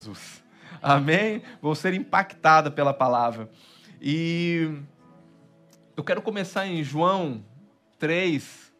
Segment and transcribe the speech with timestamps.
[0.00, 0.44] Jesus.
[0.80, 1.42] Amém?
[1.60, 3.50] Vou ser impactada pela palavra.
[4.00, 4.80] E
[5.96, 7.44] eu quero começar em João
[7.98, 8.72] 3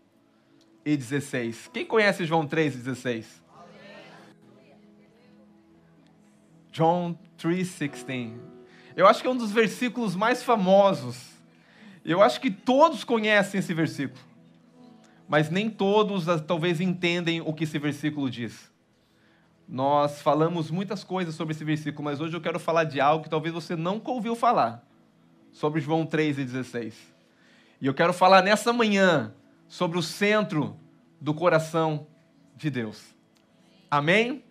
[0.85, 1.71] e 16.
[1.73, 3.43] Quem conhece João 3 e 16?
[6.71, 8.39] John 3:16.
[8.95, 11.33] Eu acho que é um dos versículos mais famosos.
[12.05, 14.21] Eu acho que todos conhecem esse versículo.
[15.27, 18.71] Mas nem todos talvez entendem o que esse versículo diz.
[19.69, 23.29] Nós falamos muitas coisas sobre esse versículo, mas hoje eu quero falar de algo que
[23.29, 24.83] talvez você nunca ouviu falar,
[25.53, 26.95] sobre João 3 e 16.
[27.83, 29.35] Eu quero falar nessa manhã
[29.69, 30.75] sobre o centro
[31.21, 32.07] do coração
[32.57, 33.15] de Deus.
[33.91, 34.43] Amém?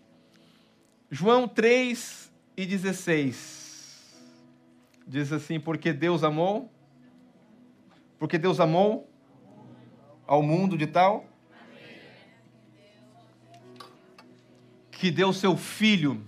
[1.09, 4.15] João 3 e 16.
[5.07, 6.71] Diz assim: Porque Deus amou.
[8.19, 9.09] Porque Deus amou
[10.27, 11.25] ao mundo de tal
[14.99, 16.25] que deu seu Filho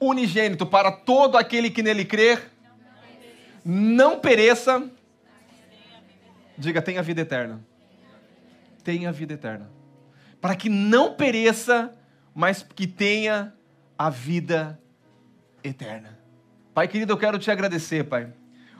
[0.00, 2.50] unigênito para todo aquele que nele crer,
[3.64, 4.88] não pereça,
[6.56, 7.60] diga, tenha vida eterna.
[8.84, 9.68] Tenha vida eterna.
[10.40, 11.92] Para que não pereça,
[12.32, 13.52] mas que tenha
[13.98, 14.78] a vida
[15.64, 16.16] eterna.
[16.72, 18.32] Pai querido, eu quero te agradecer, Pai.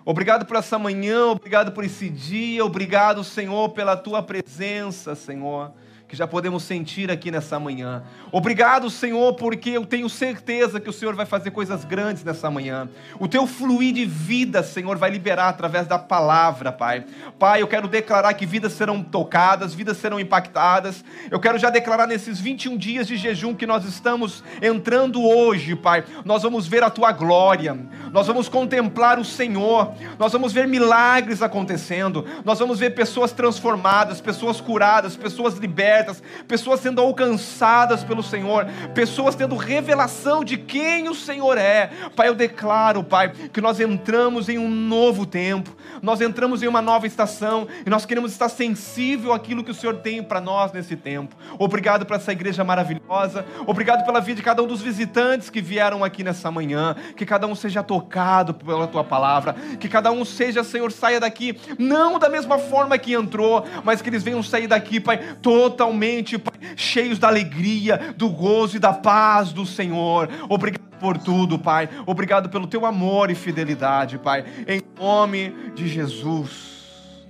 [0.05, 5.75] Obrigado por essa manhã, obrigado por esse dia, obrigado, Senhor, pela tua presença, Senhor
[6.09, 8.05] que já podemos sentir aqui nessa manhã.
[8.31, 12.89] Obrigado, Senhor, porque eu tenho certeza que o Senhor vai fazer coisas grandes nessa manhã.
[13.19, 17.05] O teu fluir de vida, Senhor, vai liberar através da palavra, Pai.
[17.39, 21.05] Pai, eu quero declarar que vidas serão tocadas, vidas serão impactadas.
[21.29, 26.05] Eu quero já declarar nesses 21 dias de jejum que nós estamos entrando hoje, Pai.
[26.25, 27.77] Nós vamos ver a tua glória,
[28.17, 34.22] nós vamos contemplar o Senhor, nós vamos ver milagres acontecendo, nós vamos ver pessoas transformadas,
[34.22, 41.14] pessoas curadas, pessoas libertas pessoas sendo alcançadas pelo Senhor, pessoas tendo revelação de quem o
[41.14, 41.91] Senhor é.
[42.17, 46.81] Pai, eu declaro, Pai, que nós entramos em um novo tempo, nós entramos em uma
[46.81, 50.97] nova estação e nós queremos estar sensível àquilo que o Senhor tem para nós nesse
[50.97, 51.37] tempo.
[51.59, 56.03] Obrigado por essa igreja maravilhosa, obrigado pela vida de cada um dos visitantes que vieram
[56.03, 58.06] aqui nessa manhã, que cada um seja tocado
[58.55, 63.12] pela tua palavra, que cada um seja, Senhor, saia daqui, não da mesma forma que
[63.12, 68.28] entrou, mas que eles venham sair daqui, Pai, totalmente totalmente Pai, cheios da alegria, do
[68.28, 70.28] gozo e da paz do Senhor.
[70.49, 71.89] Obrigado por tudo, Pai.
[72.06, 74.45] Obrigado pelo teu amor e fidelidade, Pai.
[74.66, 77.27] Em nome de Jesus.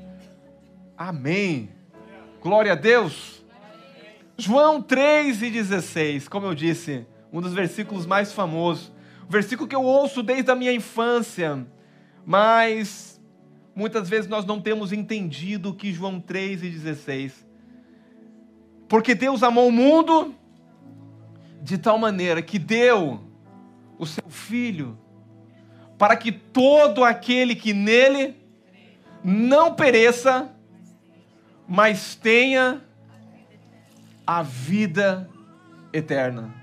[0.97, 1.71] Amém.
[2.41, 3.45] Glória a Deus.
[4.39, 8.93] João 3 e 16, como eu disse, um dos versículos mais famosos.
[9.29, 11.67] Versículo que eu ouço desde a minha infância,
[12.25, 13.21] mas
[13.75, 17.47] muitas vezes nós não temos entendido o que João 3 e 16
[18.89, 20.35] porque Deus amou o mundo
[21.61, 23.21] de tal maneira que deu
[23.99, 24.99] o seu filho
[25.99, 28.37] para que todo aquele que nele
[29.25, 30.53] não pereça,
[31.67, 32.83] mas tenha
[34.27, 35.29] a vida
[35.93, 36.55] eterna.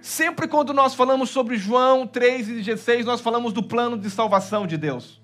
[0.00, 4.66] Sempre quando nós falamos sobre João 3 e 16, nós falamos do plano de salvação
[4.66, 5.20] de Deus.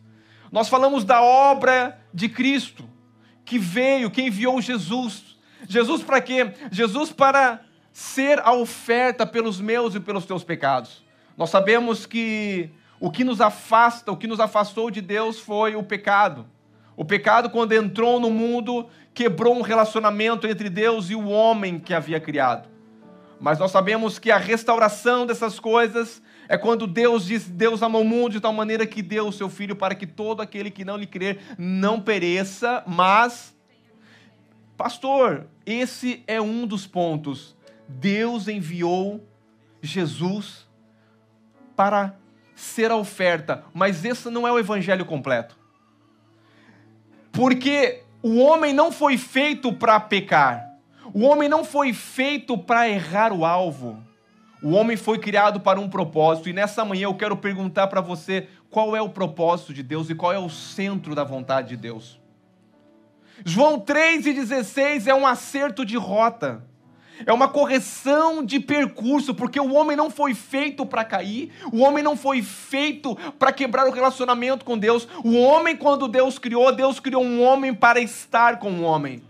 [0.52, 2.88] Nós falamos da obra de Cristo,
[3.44, 5.36] que veio, que enviou Jesus
[5.68, 6.52] Jesus para quê?
[6.70, 7.60] Jesus para
[7.92, 11.04] ser a oferta pelos meus e pelos teus pecados.
[11.36, 12.70] Nós sabemos que
[13.00, 16.46] o que nos afasta, o que nos afastou de Deus foi o pecado.
[16.96, 21.92] O pecado, quando entrou no mundo, quebrou um relacionamento entre Deus e o homem que
[21.92, 22.68] havia criado.
[23.40, 28.04] Mas nós sabemos que a restauração dessas coisas é quando Deus diz: Deus amou o
[28.04, 30.96] mundo de tal maneira que deu o seu filho para que todo aquele que não
[30.96, 33.56] lhe crer não pereça, mas
[34.76, 37.56] Pastor, esse é um dos pontos.
[37.88, 39.26] Deus enviou
[39.80, 40.66] Jesus
[41.74, 42.14] para
[42.54, 45.58] ser a oferta, mas esse não é o evangelho completo.
[47.32, 50.65] Porque o homem não foi feito para pecar.
[51.16, 53.98] O homem não foi feito para errar o alvo.
[54.62, 58.48] O homem foi criado para um propósito, e nessa manhã eu quero perguntar para você
[58.68, 62.20] qual é o propósito de Deus e qual é o centro da vontade de Deus.
[63.46, 66.62] João 3,16 é um acerto de rota.
[67.24, 72.04] É uma correção de percurso, porque o homem não foi feito para cair, o homem
[72.04, 75.08] não foi feito para quebrar o relacionamento com Deus.
[75.24, 79.22] O homem, quando Deus criou, Deus criou um homem para estar com o homem.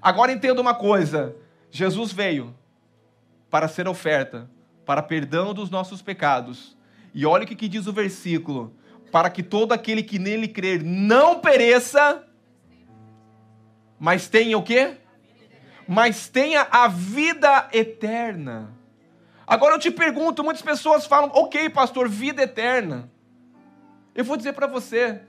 [0.00, 1.34] Agora entenda uma coisa:
[1.70, 2.54] Jesus veio
[3.50, 4.50] para ser oferta,
[4.86, 6.76] para perdão dos nossos pecados.
[7.12, 8.74] E olha o que diz o versículo:
[9.10, 12.24] para que todo aquele que nele crer não pereça,
[13.98, 14.96] mas tenha o quê?
[15.86, 18.72] Mas tenha a vida eterna.
[19.46, 23.10] Agora eu te pergunto, muitas pessoas falam, ok, pastor, vida eterna.
[24.14, 25.22] Eu vou dizer para você,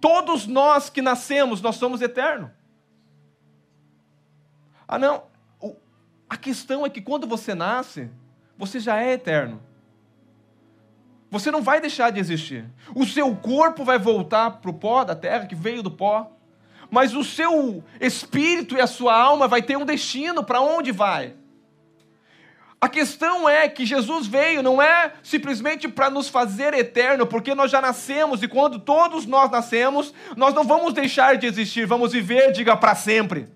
[0.00, 2.50] todos nós que nascemos, nós somos eternos.
[4.86, 5.24] Ah, não.
[6.28, 8.10] A questão é que quando você nasce,
[8.58, 9.62] você já é eterno.
[11.30, 12.64] Você não vai deixar de existir.
[12.94, 16.32] O seu corpo vai voltar para o pó da terra, que veio do pó.
[16.90, 21.34] Mas o seu espírito e a sua alma vai ter um destino para onde vai.
[22.80, 27.70] A questão é que Jesus veio não é simplesmente para nos fazer eterno, porque nós
[27.70, 32.52] já nascemos e quando todos nós nascemos, nós não vamos deixar de existir, vamos viver,
[32.52, 33.48] diga, para sempre.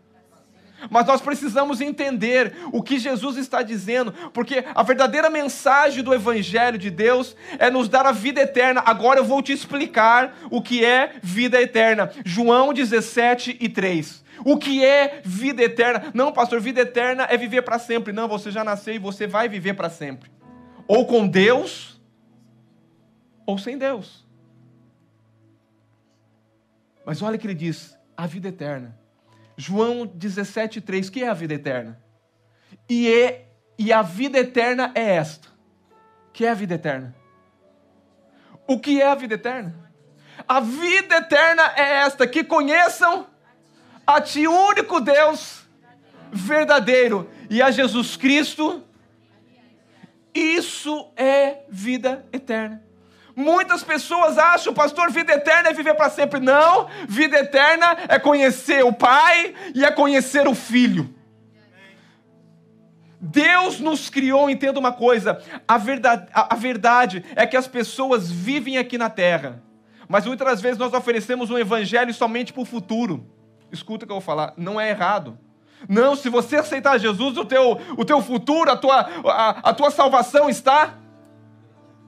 [0.89, 6.79] Mas nós precisamos entender o que Jesus está dizendo, porque a verdadeira mensagem do Evangelho
[6.79, 8.83] de Deus é nos dar a vida eterna.
[8.87, 12.11] Agora eu vou te explicar o que é vida eterna.
[12.25, 14.25] João 17 e 3.
[14.45, 16.11] O que é vida eterna?
[16.15, 18.13] Não, pastor, vida eterna é viver para sempre.
[18.13, 20.31] Não, você já nasceu e você vai viver para sempre.
[20.89, 22.01] Ou com Deus,
[23.45, 24.27] ou sem Deus.
[27.05, 29.00] Mas olha o que ele diz: a vida eterna
[29.61, 32.03] João 17,3, que é a vida eterna?
[32.89, 33.47] E, é,
[33.79, 35.49] e a vida eterna é esta.
[36.33, 37.15] Que é a vida eterna?
[38.67, 39.93] O que é a vida eterna?
[40.49, 43.27] A vida eterna é esta, que conheçam
[44.07, 45.69] a Ti, único Deus
[46.33, 48.83] verdadeiro, e a Jesus Cristo.
[50.35, 52.83] Isso é vida eterna.
[53.41, 56.39] Muitas pessoas acham, pastor, vida eterna é viver para sempre.
[56.39, 61.15] Não, vida eterna é conhecer o Pai e é conhecer o Filho.
[63.19, 68.31] Deus nos criou, entenda uma coisa: a verdade, a, a verdade é que as pessoas
[68.31, 69.63] vivem aqui na terra,
[70.07, 73.27] mas muitas vezes nós oferecemos um evangelho somente para o futuro.
[73.73, 75.39] Escuta o que eu vou falar, não é errado.
[75.89, 79.91] Não, se você aceitar Jesus, o teu, o teu futuro, a tua, a, a tua
[79.91, 80.99] salvação está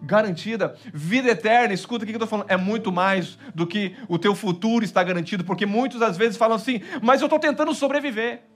[0.02, 0.74] garantida.
[0.92, 4.34] Vida eterna, escuta o que eu estou falando, é muito mais do que o teu
[4.34, 8.51] futuro está garantido, porque muitos às vezes falam assim, mas eu estou tentando sobreviver.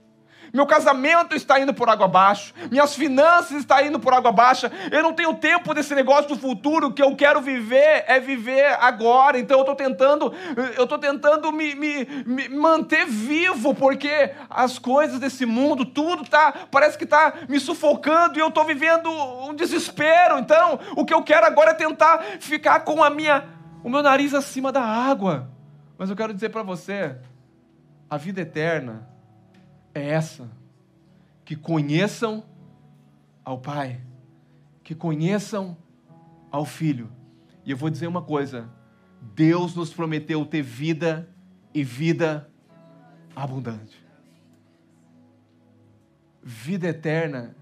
[0.53, 5.03] Meu casamento está indo por água abaixo, minhas finanças estão indo por água abaixo, eu
[5.03, 9.57] não tenho tempo desse negócio do futuro, que eu quero viver é viver agora, então
[9.57, 10.33] eu estou tentando,
[10.75, 16.53] eu estou tentando me, me, me, manter vivo, porque as coisas desse mundo, tudo tá,
[16.71, 21.23] parece que está me sufocando e eu estou vivendo um desespero, então o que eu
[21.23, 23.45] quero agora é tentar ficar com a minha,
[23.83, 25.49] o meu nariz acima da água,
[25.97, 27.17] mas eu quero dizer para você,
[28.09, 29.16] a vida eterna,
[29.97, 30.49] é essa:
[31.43, 32.43] que conheçam
[33.43, 34.01] ao Pai,
[34.83, 35.77] que conheçam
[36.51, 37.11] ao Filho.
[37.65, 38.69] E eu vou dizer uma coisa:
[39.21, 41.29] Deus nos prometeu ter vida
[41.73, 42.49] e vida
[43.35, 44.05] abundante.
[46.41, 47.55] Vida eterna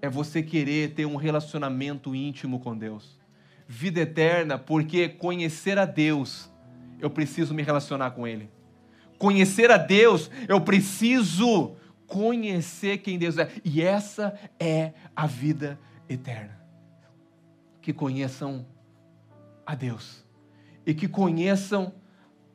[0.00, 3.18] é você querer ter um relacionamento íntimo com Deus.
[3.66, 6.50] Vida eterna, porque conhecer a Deus,
[7.00, 8.50] eu preciso me relacionar com Ele
[9.20, 11.76] conhecer a Deus, eu preciso
[12.06, 13.52] conhecer quem Deus é.
[13.62, 15.78] E essa é a vida
[16.08, 16.58] eterna.
[17.82, 18.66] Que conheçam
[19.66, 20.24] a Deus
[20.86, 21.92] e que conheçam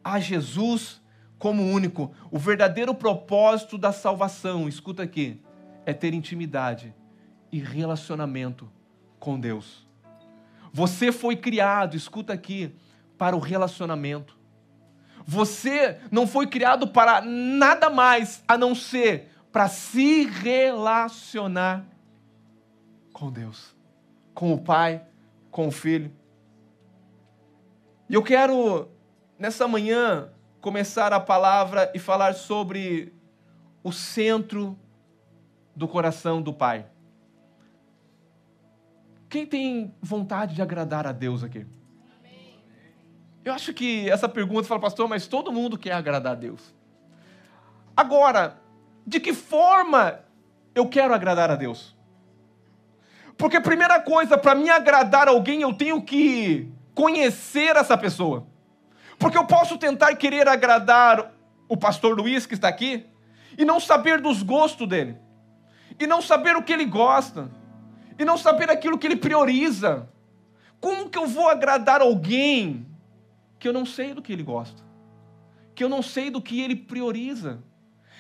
[0.04, 1.00] a Jesus
[1.38, 2.12] como único.
[2.32, 5.40] O verdadeiro propósito da salvação, escuta aqui,
[5.86, 6.94] é ter intimidade
[7.52, 8.68] e relacionamento
[9.20, 9.88] com Deus.
[10.74, 12.76] Você foi criado, escuta aqui,
[13.18, 14.35] para o relacionamento.
[15.26, 21.86] Você não foi criado para nada mais a não ser para se relacionar
[23.14, 23.74] com Deus,
[24.34, 25.02] com o Pai,
[25.50, 26.12] com o Filho.
[28.10, 28.90] E eu quero,
[29.40, 30.30] nessa manhã,
[30.60, 33.14] começar a palavra e falar sobre
[33.82, 34.78] o centro
[35.76, 36.88] do coração do Pai.
[39.30, 41.66] Quem tem vontade de agradar a Deus aqui?
[43.46, 46.74] Eu acho que essa pergunta fala, pastor, mas todo mundo quer agradar a Deus.
[47.96, 48.60] Agora,
[49.06, 50.20] de que forma
[50.74, 51.96] eu quero agradar a Deus?
[53.38, 58.48] Porque primeira coisa, para me agradar alguém, eu tenho que conhecer essa pessoa.
[59.20, 61.32] Porque eu posso tentar querer agradar
[61.70, 63.06] o pastor Luiz que está aqui
[63.56, 65.18] e não saber dos gostos dele,
[66.00, 67.52] e não saber o que ele gosta,
[68.18, 70.10] e não saber aquilo que ele prioriza.
[70.82, 72.88] Como que eu vou agradar alguém
[73.66, 74.84] que eu não sei do que ele gosta,
[75.74, 77.64] que eu não sei do que ele prioriza.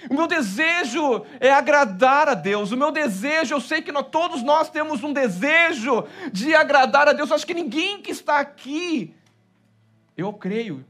[0.09, 2.71] O meu desejo é agradar a Deus.
[2.71, 7.13] O meu desejo, eu sei que nós, todos nós temos um desejo de agradar a
[7.13, 7.29] Deus.
[7.29, 9.13] Eu acho que ninguém que está aqui,
[10.17, 10.83] eu creio,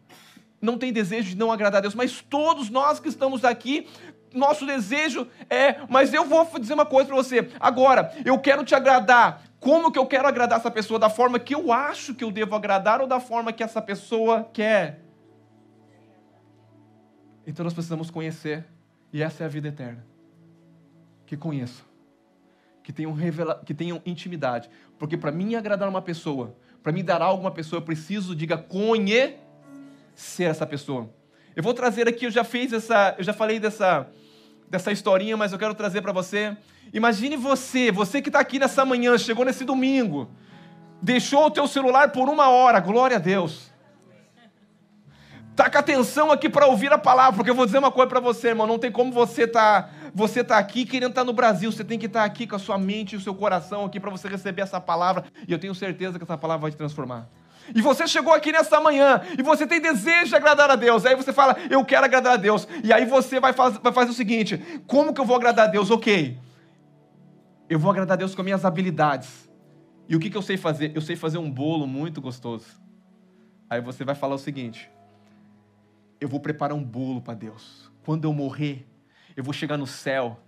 [0.62, 3.90] não tem desejo de não agradar a Deus, mas todos nós que estamos aqui,
[4.36, 7.50] nosso desejo é, mas eu vou dizer uma coisa para você.
[7.60, 9.44] Agora, eu quero te agradar.
[9.60, 11.00] Como que eu quero agradar essa pessoa?
[11.00, 14.50] Da forma que eu acho que eu devo agradar ou da forma que essa pessoa
[14.54, 15.00] quer?
[17.48, 18.66] Então nós precisamos conhecer,
[19.14, 20.06] e essa é a vida eterna.
[21.26, 21.86] Que conheçam,
[22.84, 24.70] que tenham, revela que tenham intimidade.
[24.98, 28.36] Porque para mim agradar uma pessoa, para me dar algo a uma pessoa, eu preciso,
[28.36, 29.40] diga, conhecer
[30.38, 31.10] essa pessoa.
[31.56, 34.08] Eu vou trazer aqui, eu já fiz essa, eu já falei dessa,
[34.70, 36.56] dessa historinha, mas eu quero trazer para você.
[36.94, 40.30] Imagine você, você que está aqui nessa manhã, chegou nesse domingo,
[41.02, 43.74] deixou o teu celular por uma hora, glória a Deus.
[45.56, 48.20] Tá com atenção aqui para ouvir a palavra, porque eu vou dizer uma coisa para
[48.20, 48.68] você, irmão.
[48.68, 51.72] Não tem como você tá, você tá aqui querendo estar tá no Brasil.
[51.72, 53.98] Você tem que estar tá aqui com a sua mente e o seu coração aqui
[53.98, 55.24] para você receber essa palavra.
[55.48, 57.30] E eu tenho certeza que essa palavra vai te transformar.
[57.74, 61.06] E você chegou aqui nessa manhã e você tem desejo de agradar a Deus.
[61.06, 62.68] Aí você fala, eu quero agradar a Deus.
[62.84, 65.72] E aí você vai, faz, vai fazer o seguinte: como que eu vou agradar a
[65.72, 65.90] Deus?
[65.90, 66.38] Ok.
[67.68, 69.50] Eu vou agradar a Deus com as minhas habilidades.
[70.08, 70.92] E o que, que eu sei fazer?
[70.94, 72.66] Eu sei fazer um bolo muito gostoso.
[73.70, 74.90] Aí você vai falar o seguinte:
[76.20, 77.92] eu vou preparar um bolo para Deus.
[78.04, 78.86] Quando eu morrer,
[79.36, 80.40] eu vou chegar no céu.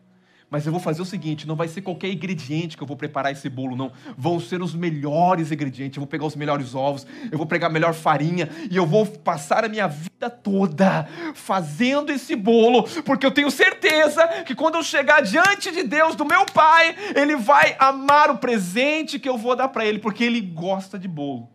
[0.50, 3.32] Mas eu vou fazer o seguinte: não vai ser qualquer ingrediente que eu vou preparar
[3.32, 3.92] esse bolo, não.
[4.18, 5.98] Vão ser os melhores ingredientes.
[5.98, 9.06] Eu vou pegar os melhores ovos, eu vou pegar a melhor farinha e eu vou
[9.06, 14.84] passar a minha vida toda fazendo esse bolo, porque eu tenho certeza que quando eu
[14.84, 19.56] chegar diante de Deus, do meu Pai, Ele vai amar o presente que eu vou
[19.56, 21.50] dar para Ele, porque Ele gosta de bolo.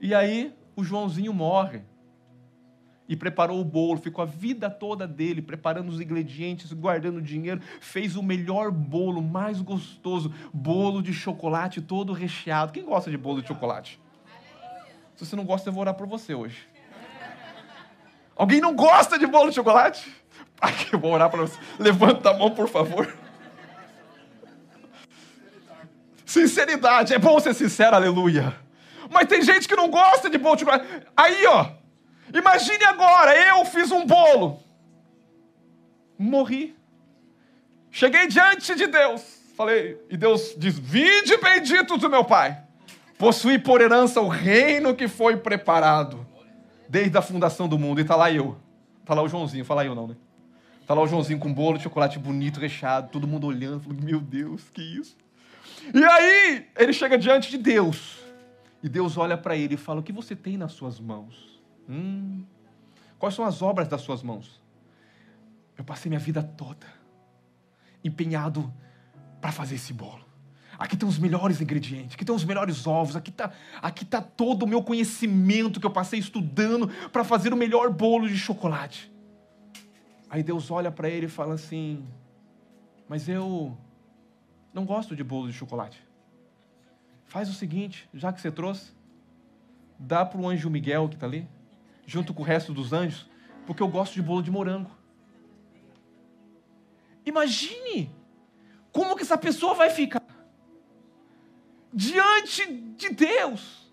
[0.00, 1.82] E aí, o Joãozinho morre
[3.12, 8.16] e preparou o bolo, ficou a vida toda dele preparando os ingredientes, guardando dinheiro, fez
[8.16, 12.72] o melhor bolo, mais gostoso, bolo de chocolate todo recheado.
[12.72, 14.00] Quem gosta de bolo de chocolate?
[15.14, 16.66] Se você não gosta, eu vou orar por você hoje.
[18.34, 20.10] Alguém não gosta de bolo de chocolate?
[20.58, 21.58] Aqui eu vou orar para você.
[21.78, 23.14] Levanta a mão, por favor.
[26.24, 28.56] Sinceridade, é bom ser sincero, aleluia.
[29.10, 30.86] Mas tem gente que não gosta de bolo de chocolate.
[31.14, 31.81] Aí, ó,
[32.32, 34.58] Imagine agora, eu fiz um bolo,
[36.18, 36.74] morri.
[37.90, 39.22] Cheguei diante de Deus,
[39.54, 42.58] falei, e Deus diz: Vinde bendito do meu Pai,
[43.18, 46.26] possuí por herança o reino que foi preparado
[46.88, 48.00] desde a fundação do mundo.
[48.00, 48.56] E está lá eu,
[49.00, 50.16] está lá o Joãozinho, fala eu não, né?
[50.80, 54.20] Está lá o Joãozinho com bolo de chocolate bonito, recheado, todo mundo olhando, falando, meu
[54.20, 55.16] Deus, que isso?
[55.94, 58.18] E aí, ele chega diante de Deus,
[58.82, 61.51] e Deus olha para ele e fala: O que você tem nas suas mãos?
[61.88, 62.44] Hum,
[63.18, 64.60] quais são as obras das suas mãos?
[65.76, 67.02] Eu passei minha vida toda
[68.04, 68.72] empenhado
[69.40, 70.24] para fazer esse bolo.
[70.78, 74.64] Aqui estão os melhores ingredientes, aqui estão os melhores ovos, aqui está aqui tá todo
[74.64, 79.12] o meu conhecimento que eu passei estudando para fazer o melhor bolo de chocolate.
[80.28, 82.04] Aí Deus olha para ele e fala assim:
[83.08, 83.76] Mas eu
[84.72, 86.02] não gosto de bolo de chocolate.
[87.26, 88.92] Faz o seguinte, já que você trouxe,
[89.98, 91.48] dá para o anjo Miguel que está ali
[92.06, 93.28] junto com o resto dos anjos,
[93.66, 94.90] porque eu gosto de bolo de morango.
[97.24, 98.10] Imagine
[98.90, 100.22] como que essa pessoa vai ficar
[101.92, 103.90] diante de Deus.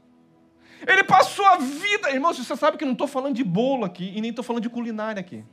[0.87, 4.11] Ele passou a vida, irmãos, você sabe que eu não estou falando de bolo aqui
[4.15, 5.43] e nem estou falando de culinária aqui.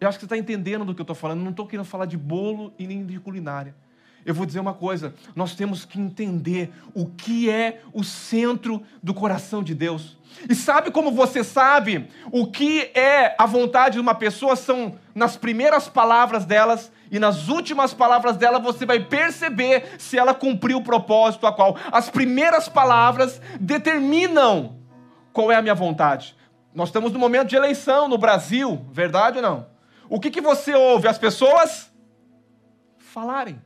[0.00, 1.40] Eu acho que você está entendendo do que eu estou falando.
[1.40, 3.74] Não estou querendo falar de bolo e nem de culinária.
[4.26, 9.14] Eu vou dizer uma coisa: nós temos que entender o que é o centro do
[9.14, 10.18] coração de Deus.
[10.50, 14.56] E sabe como você sabe o que é a vontade de uma pessoa?
[14.56, 20.34] São nas primeiras palavras delas e nas últimas palavras dela você vai perceber se ela
[20.34, 21.76] cumpriu o propósito a qual.
[21.92, 24.76] As primeiras palavras determinam
[25.32, 26.36] qual é a minha vontade.
[26.74, 29.66] Nós estamos no momento de eleição no Brasil, verdade ou não?
[30.08, 31.90] O que, que você ouve as pessoas
[32.98, 33.65] falarem?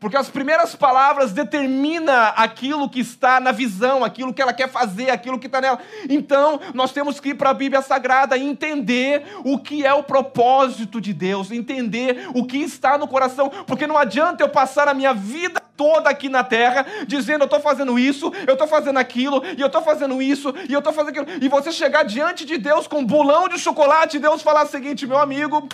[0.00, 5.10] Porque as primeiras palavras determinam aquilo que está na visão, aquilo que ela quer fazer,
[5.10, 5.80] aquilo que está nela.
[6.08, 10.04] Então, nós temos que ir para a Bíblia Sagrada e entender o que é o
[10.04, 14.94] propósito de Deus, entender o que está no coração, porque não adianta eu passar a
[14.94, 19.42] minha vida toda aqui na terra dizendo eu estou fazendo isso, eu estou fazendo aquilo,
[19.56, 22.56] e eu estou fazendo isso, e eu estou fazendo aquilo, e você chegar diante de
[22.56, 25.68] Deus com um bolão de chocolate e Deus falar o seguinte, meu amigo,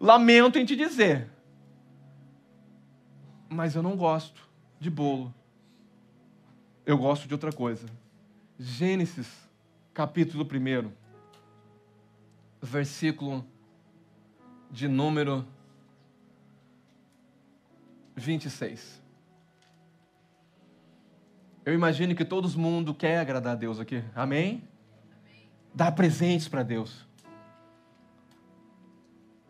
[0.00, 1.37] lamento em te dizer
[3.48, 5.32] mas eu não gosto de bolo.
[6.84, 7.86] Eu gosto de outra coisa.
[8.58, 9.28] Gênesis,
[9.94, 10.90] capítulo 1,
[12.60, 13.44] versículo
[14.70, 15.46] de número
[18.16, 19.02] 26.
[21.64, 24.02] Eu imagino que todo mundo quer agradar a Deus aqui.
[24.14, 24.62] Amém?
[25.22, 25.50] Amém.
[25.74, 27.07] Dar presentes para Deus.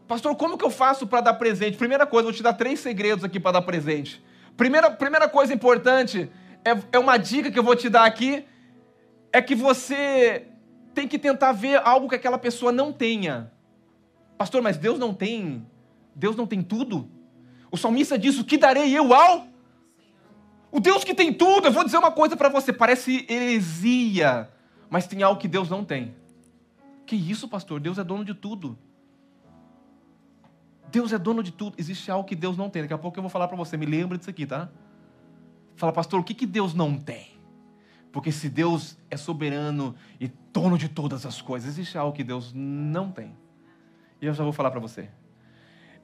[0.09, 1.77] Pastor, como que eu faço para dar presente?
[1.77, 4.25] Primeira coisa, vou te dar três segredos aqui para dar presente.
[4.57, 6.31] Primeira, primeira coisa importante,
[6.65, 8.47] é, é uma dica que eu vou te dar aqui,
[9.31, 10.47] é que você
[10.95, 13.53] tem que tentar ver algo que aquela pessoa não tenha.
[14.39, 15.67] Pastor, mas Deus não tem,
[16.15, 17.07] Deus não tem tudo?
[17.71, 19.47] O salmista diz: O que darei eu ao?
[20.73, 21.67] O Deus que tem tudo.
[21.67, 24.49] Eu vou dizer uma coisa para você: parece heresia,
[24.89, 26.17] mas tem algo que Deus não tem.
[27.05, 27.79] Que isso, pastor?
[27.79, 28.79] Deus é dono de tudo.
[30.91, 31.75] Deus é dono de tudo.
[31.79, 32.83] Existe algo que Deus não tem.
[32.83, 33.77] Daqui a pouco eu vou falar para você.
[33.77, 34.69] Me lembra disso aqui, tá?
[35.77, 37.39] Fala, pastor, o que, que Deus não tem?
[38.11, 42.53] Porque se Deus é soberano e dono de todas as coisas, existe algo que Deus
[42.55, 43.37] não tem.
[44.21, 45.09] E eu já vou falar para você.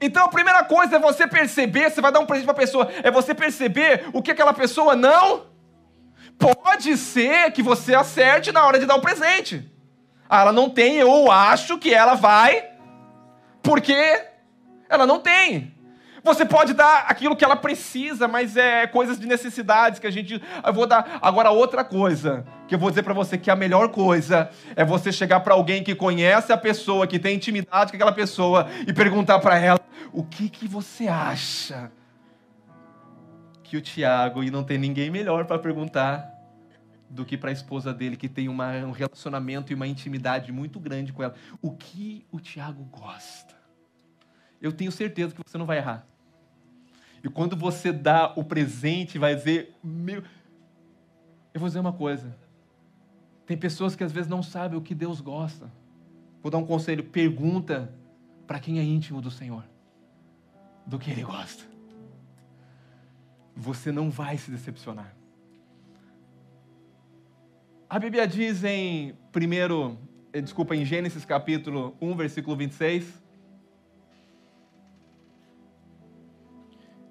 [0.00, 2.88] Então a primeira coisa é você perceber, você vai dar um presente para a pessoa,
[3.03, 5.47] é você perceber o que aquela pessoa não.
[6.38, 9.71] Pode ser que você acerte na hora de dar o um presente.
[10.29, 12.71] Ah, ela não tem, eu acho que ela vai,
[13.62, 14.34] porque
[14.88, 15.73] ela não tem.
[16.25, 20.43] Você pode dar aquilo que ela precisa, mas é coisas de necessidades que a gente.
[20.64, 23.91] Eu vou dar agora outra coisa que eu vou dizer para você que a melhor
[23.91, 28.12] coisa é você chegar para alguém que conhece a pessoa, que tem intimidade com aquela
[28.12, 29.81] pessoa e perguntar para ela
[30.14, 31.93] o que que você acha
[33.62, 36.33] que o Tiago e não tem ninguém melhor para perguntar
[37.11, 40.81] do que para a esposa dele que tem uma, um relacionamento e uma intimidade muito
[40.81, 41.35] grande com ela.
[41.61, 43.53] O que o Tiago gosta?
[44.64, 46.06] Eu tenho certeza que você não vai errar.
[47.23, 50.23] E quando você dá o presente, vai dizer: Meu.
[51.52, 52.35] Eu vou dizer uma coisa.
[53.44, 55.71] Tem pessoas que às vezes não sabem o que Deus gosta.
[56.42, 57.94] Vou dar um conselho: pergunta
[58.47, 59.62] para quem é íntimo do Senhor
[60.87, 61.64] do que Ele gosta.
[63.54, 65.14] Você não vai se decepcionar.
[67.87, 69.99] A Bíblia diz em primeiro,
[70.33, 73.24] eh, desculpa, em Gênesis capítulo 1, versículo 26,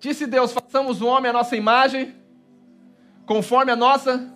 [0.03, 2.13] Disse Deus: façamos o homem a nossa imagem,
[3.25, 4.29] conforme a nossa.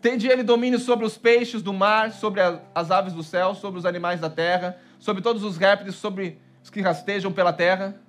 [0.00, 2.40] Tende ele domínio sobre os peixes do mar, sobre
[2.74, 6.70] as aves do céu, sobre os animais da terra, sobre todos os répteis, sobre os
[6.70, 8.00] que rastejam pela terra.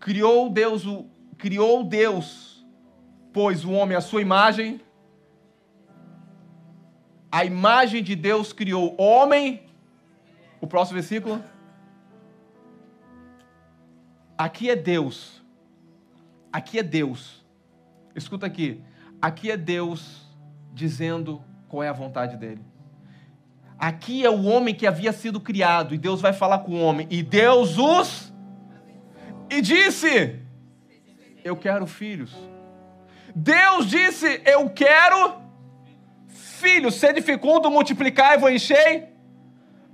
[0.00, 1.06] Criou Deus o
[1.38, 2.66] criou Deus,
[3.32, 4.80] pois o homem a sua imagem.
[7.30, 9.62] A imagem de Deus criou homem.
[10.60, 11.40] O próximo versículo.
[14.36, 15.42] Aqui é Deus.
[16.52, 17.44] Aqui é Deus.
[18.14, 18.82] Escuta aqui.
[19.20, 20.24] Aqui é Deus
[20.72, 22.62] dizendo qual é a vontade dele.
[23.78, 27.06] Aqui é o homem que havia sido criado e Deus vai falar com o homem.
[27.10, 28.32] E Deus os
[29.50, 30.40] e disse:
[31.42, 32.34] Eu quero filhos.
[33.34, 35.36] Deus disse: Eu quero
[36.28, 36.94] filhos.
[36.94, 37.70] Sede fecundo,
[38.34, 39.08] e vou encher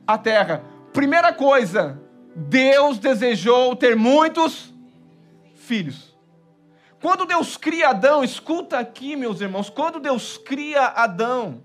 [0.07, 0.63] a terra.
[0.93, 2.01] Primeira coisa,
[2.35, 4.73] Deus desejou ter muitos
[5.55, 6.17] filhos.
[7.01, 11.65] Quando Deus cria Adão, escuta aqui, meus irmãos, quando Deus cria Adão,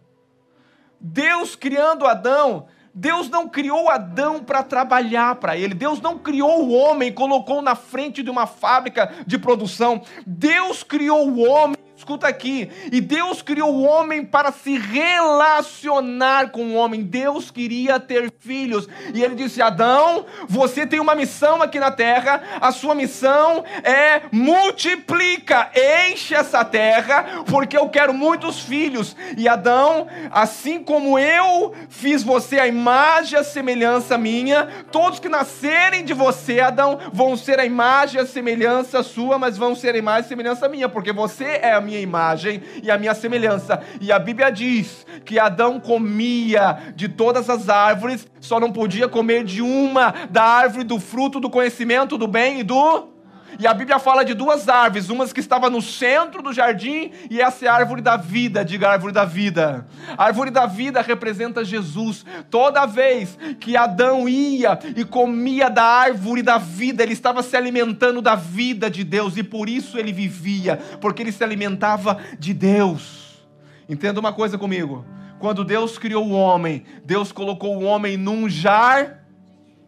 [0.99, 5.73] Deus criando Adão, Deus não criou Adão para trabalhar para ele.
[5.73, 10.01] Deus não criou o homem colocou na frente de uma fábrica de produção.
[10.25, 12.69] Deus criou o homem Escuta aqui.
[12.91, 17.01] E Deus criou o homem para se relacionar com o homem.
[17.01, 18.89] Deus queria ter filhos.
[19.13, 22.43] E ele disse: Adão, você tem uma missão aqui na terra.
[22.59, 25.71] A sua missão é multiplica,
[26.09, 29.15] enche essa terra, porque eu quero muitos filhos.
[29.37, 35.29] E Adão, assim como eu fiz você a imagem e a semelhança minha, todos que
[35.29, 39.95] nascerem de você, Adão, vão ser a imagem e a semelhança sua, mas vão ser
[39.95, 43.13] a imagem e a semelhança minha, porque você é a minha imagem e a minha
[43.13, 43.81] semelhança.
[44.01, 49.45] E a Bíblia diz que Adão comia de todas as árvores, só não podia comer
[49.45, 53.14] de uma, da árvore do fruto do conhecimento do bem e do
[53.59, 57.41] e a Bíblia fala de duas árvores, umas que estava no centro do jardim e
[57.41, 59.87] essa é a árvore da vida, diga árvore da vida.
[60.17, 62.25] A árvore da vida representa Jesus.
[62.49, 68.21] Toda vez que Adão ia e comia da árvore da vida, ele estava se alimentando
[68.21, 73.45] da vida de Deus e por isso ele vivia, porque ele se alimentava de Deus.
[73.87, 75.05] Entenda uma coisa comigo.
[75.39, 79.23] Quando Deus criou o homem, Deus colocou o homem num jar,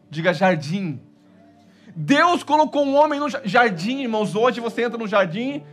[0.10, 1.07] diga jardim
[2.00, 4.36] Deus colocou um homem no jardim, irmãos.
[4.36, 5.64] Hoje você entra no jardim,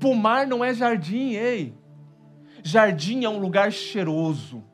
[0.00, 1.72] pomar não é jardim, ei.
[2.60, 4.64] Jardim é um lugar cheiroso,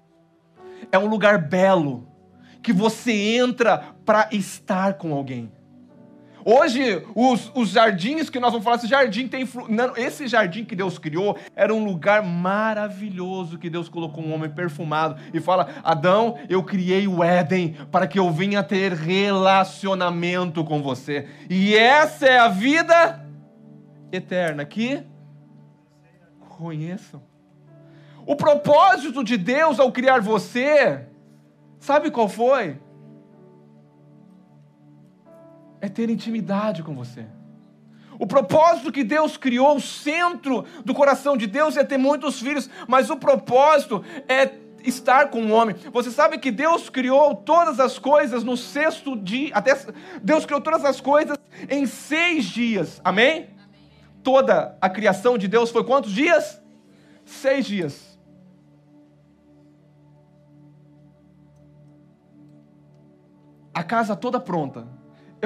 [0.91, 2.09] é um lugar belo,
[2.63, 5.53] que você entra para estar com alguém.
[6.49, 9.45] Hoje, os, os jardins que nós vamos falar, esse jardim tem.
[9.69, 14.49] Não, esse jardim que Deus criou era um lugar maravilhoso que Deus colocou um homem
[14.49, 20.81] perfumado e fala: Adão, eu criei o Éden para que eu venha ter relacionamento com
[20.81, 21.27] você.
[21.51, 23.27] E essa é a vida
[24.13, 25.03] eterna que
[26.49, 27.21] conheçam.
[28.25, 31.07] O propósito de Deus ao criar você,
[31.81, 32.79] sabe qual foi?
[35.87, 37.25] É ter intimidade com você.
[38.19, 42.69] O propósito que Deus criou, o centro do coração de Deus é ter muitos filhos,
[42.89, 45.77] mas o propósito é estar com o homem.
[45.93, 49.79] Você sabe que Deus criou todas as coisas no sexto dia, até
[50.23, 51.37] Deus criou todas as coisas
[51.69, 53.01] em seis dias.
[53.05, 53.31] Amém?
[53.31, 53.57] Amém.
[54.23, 56.61] Toda a criação de Deus foi quantos dias?
[57.25, 58.19] Seis dias.
[63.73, 64.96] A casa toda pronta.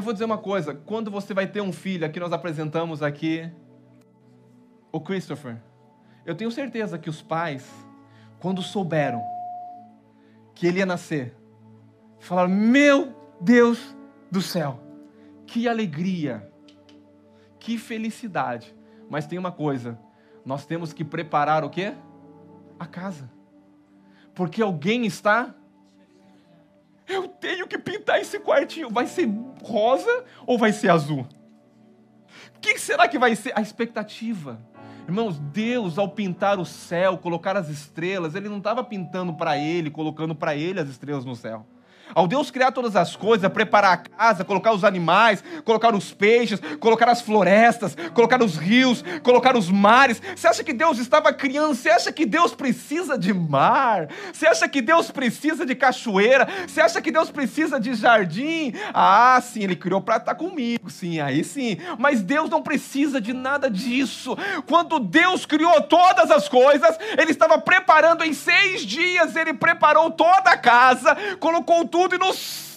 [0.01, 3.53] Eu vou dizer uma coisa: quando você vai ter um filho, aqui nós apresentamos aqui
[4.91, 5.61] o Christopher.
[6.25, 7.71] Eu tenho certeza que os pais,
[8.39, 9.23] quando souberam
[10.55, 11.37] que ele ia nascer,
[12.19, 13.95] falaram: Meu Deus
[14.31, 14.81] do céu,
[15.47, 16.51] que alegria,
[17.59, 18.75] que felicidade.
[19.07, 19.99] Mas tem uma coisa:
[20.47, 21.93] nós temos que preparar o quê?
[22.79, 23.31] A casa.
[24.35, 25.55] Porque alguém está
[27.11, 27.27] eu
[28.11, 28.91] pintar esse quartinho.
[28.91, 29.29] Vai ser
[29.63, 31.27] rosa ou vai ser azul?
[32.57, 33.53] O que será que vai ser?
[33.57, 34.61] A expectativa.
[35.07, 39.91] Irmãos, Deus, ao pintar o céu, colocar as estrelas, Ele não estava pintando para Ele,
[39.91, 41.67] colocando para Ele as estrelas no céu.
[42.15, 46.61] Ao Deus criar todas as coisas, preparar a casa, colocar os animais, colocar os peixes,
[46.79, 51.75] colocar as florestas, colocar os rios, colocar os mares, você acha que Deus estava criando?
[51.75, 54.09] Você acha que Deus precisa de mar?
[54.33, 56.49] Você acha que Deus precisa de cachoeira?
[56.67, 58.73] Você acha que Deus precisa de jardim?
[58.93, 61.79] Ah, sim, Ele criou para estar comigo, sim, aí sim.
[61.99, 64.37] Mas Deus não precisa de nada disso.
[64.67, 70.51] Quando Deus criou todas as coisas, Ele estava preparando em seis dias, Ele preparou toda
[70.51, 72.33] a casa, colocou tudo tudo e no,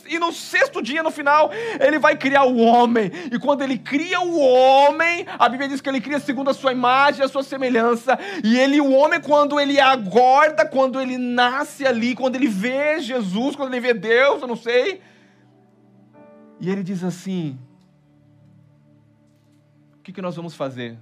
[0.08, 3.10] e no sexto dia, no final, ele vai criar o homem.
[3.32, 6.74] E quando ele cria o homem, a Bíblia diz que ele cria segundo a sua
[6.74, 8.20] imagem, a sua semelhança.
[8.44, 13.56] E ele, o homem, quando ele acorda, quando ele nasce ali, quando ele vê Jesus,
[13.56, 15.02] quando ele vê Deus, eu não sei.
[16.60, 17.58] E ele diz assim:
[19.98, 20.98] O que, que nós vamos fazer?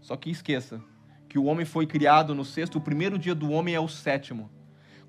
[0.00, 0.82] Só que esqueça
[1.28, 4.50] que o homem foi criado no sexto, o primeiro dia do homem é o sétimo.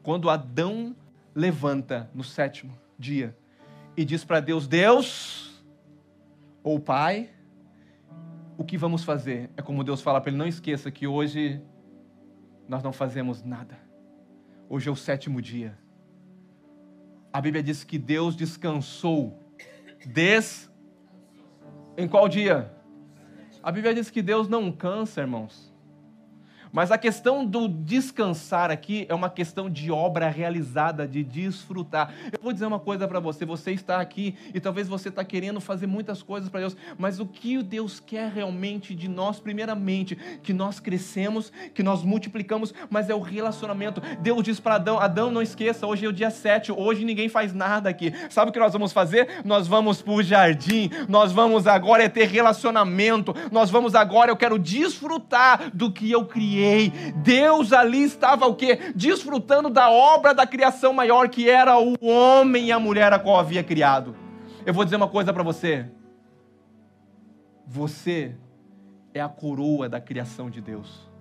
[0.03, 0.95] Quando Adão
[1.35, 3.37] levanta no sétimo dia
[3.95, 5.63] e diz para Deus: Deus,
[6.63, 7.29] ou Pai,
[8.57, 9.49] o que vamos fazer?
[9.57, 11.61] É como Deus fala para ele: não esqueça que hoje
[12.67, 13.77] nós não fazemos nada.
[14.69, 15.77] Hoje é o sétimo dia.
[17.31, 19.39] A Bíblia diz que Deus descansou.
[20.05, 20.71] Des.
[21.97, 22.71] Em qual dia?
[23.61, 25.72] A Bíblia diz que Deus não cansa, irmãos.
[26.73, 32.11] Mas a questão do descansar aqui é uma questão de obra realizada, de desfrutar.
[32.31, 35.61] Eu vou dizer uma coisa para você: você está aqui e talvez você está querendo
[35.61, 40.51] fazer muitas coisas para Deus, mas o que Deus quer realmente de nós, primeiramente, que
[40.51, 44.01] nós crescemos, que nós multiplicamos, mas é o relacionamento.
[44.19, 47.53] Deus diz para Adão: Adão, não esqueça, hoje é o dia 7, hoje ninguém faz
[47.53, 48.11] nada aqui.
[48.31, 49.43] Sabe o que nós vamos fazer?
[49.45, 54.35] Nós vamos para o jardim, nós vamos agora é ter relacionamento, nós vamos agora, eu
[54.35, 56.62] quero desfrutar do que eu criei
[57.15, 58.79] Deus ali estava o quê?
[58.95, 63.39] Desfrutando da obra da criação maior que era o homem e a mulher a qual
[63.39, 64.15] havia criado.
[64.65, 65.85] Eu vou dizer uma coisa para você.
[67.65, 68.35] Você
[69.13, 71.12] é a coroa da criação de Deus.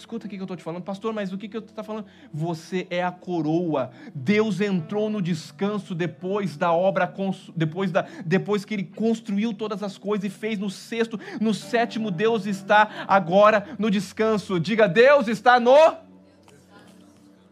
[0.00, 2.06] Escuta o que eu estou te falando, pastor, mas o que, que eu estou falando?
[2.32, 3.90] Você é a coroa.
[4.14, 7.12] Deus entrou no descanso depois da obra,
[7.54, 12.10] depois, da, depois que ele construiu todas as coisas e fez no sexto, no sétimo,
[12.10, 14.58] Deus está agora no descanso.
[14.58, 15.98] Diga, Deus está no,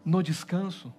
[0.02, 0.90] no descanso.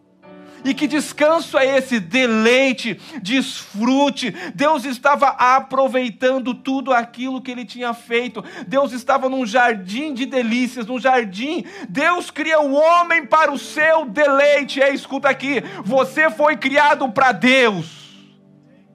[0.64, 2.00] E que descanso é esse?
[2.00, 4.34] Deleite, desfrute.
[4.54, 8.44] Deus estava aproveitando tudo aquilo que ele tinha feito.
[8.68, 11.64] Deus estava num jardim de delícias, num jardim.
[11.88, 14.82] Deus cria o homem para o seu deleite.
[14.82, 15.64] É, escuta aqui.
[15.84, 18.00] Você foi criado para Deus.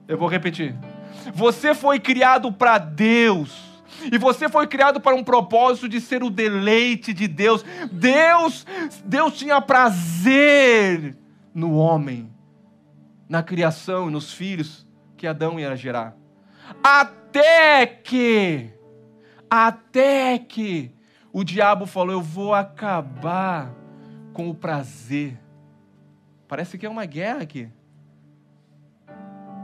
[0.07, 0.75] Eu vou repetir.
[1.33, 3.65] Você foi criado para Deus.
[4.11, 7.65] E você foi criado para um propósito de ser o deleite de Deus.
[7.91, 8.65] Deus,
[9.03, 11.15] Deus tinha prazer
[11.55, 12.29] no homem,
[13.29, 16.17] na criação e nos filhos que Adão ia gerar.
[16.83, 18.69] Até que,
[19.49, 20.91] até que
[21.31, 23.73] o diabo falou: Eu vou acabar
[24.33, 25.39] com o prazer.
[26.45, 27.69] Parece que é uma guerra aqui.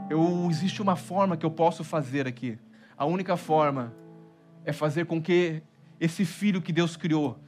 [0.08, 2.58] eu, existe uma forma que eu posso fazer aqui.
[2.96, 3.94] A única forma
[4.64, 5.62] é fazer com que
[6.00, 7.38] esse filho que Deus criou,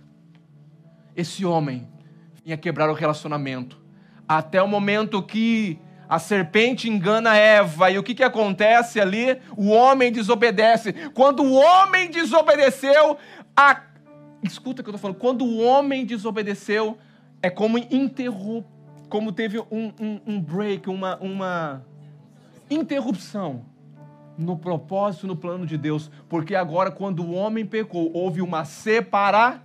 [1.16, 1.88] esse homem,
[2.44, 3.83] venha quebrar o relacionamento.
[4.28, 9.38] Até o momento que a serpente engana Eva, e o que, que acontece ali?
[9.56, 10.92] O homem desobedece.
[11.14, 13.16] Quando o homem desobedeceu,
[13.56, 13.82] a...
[14.42, 16.98] escuta o que eu estou falando, quando o homem desobedeceu,
[17.42, 18.74] é como interromper,
[19.08, 21.84] como teve um, um, um break, uma, uma
[22.68, 23.64] interrupção
[24.36, 29.62] no propósito, no plano de Deus, porque agora, quando o homem pecou, houve uma separação.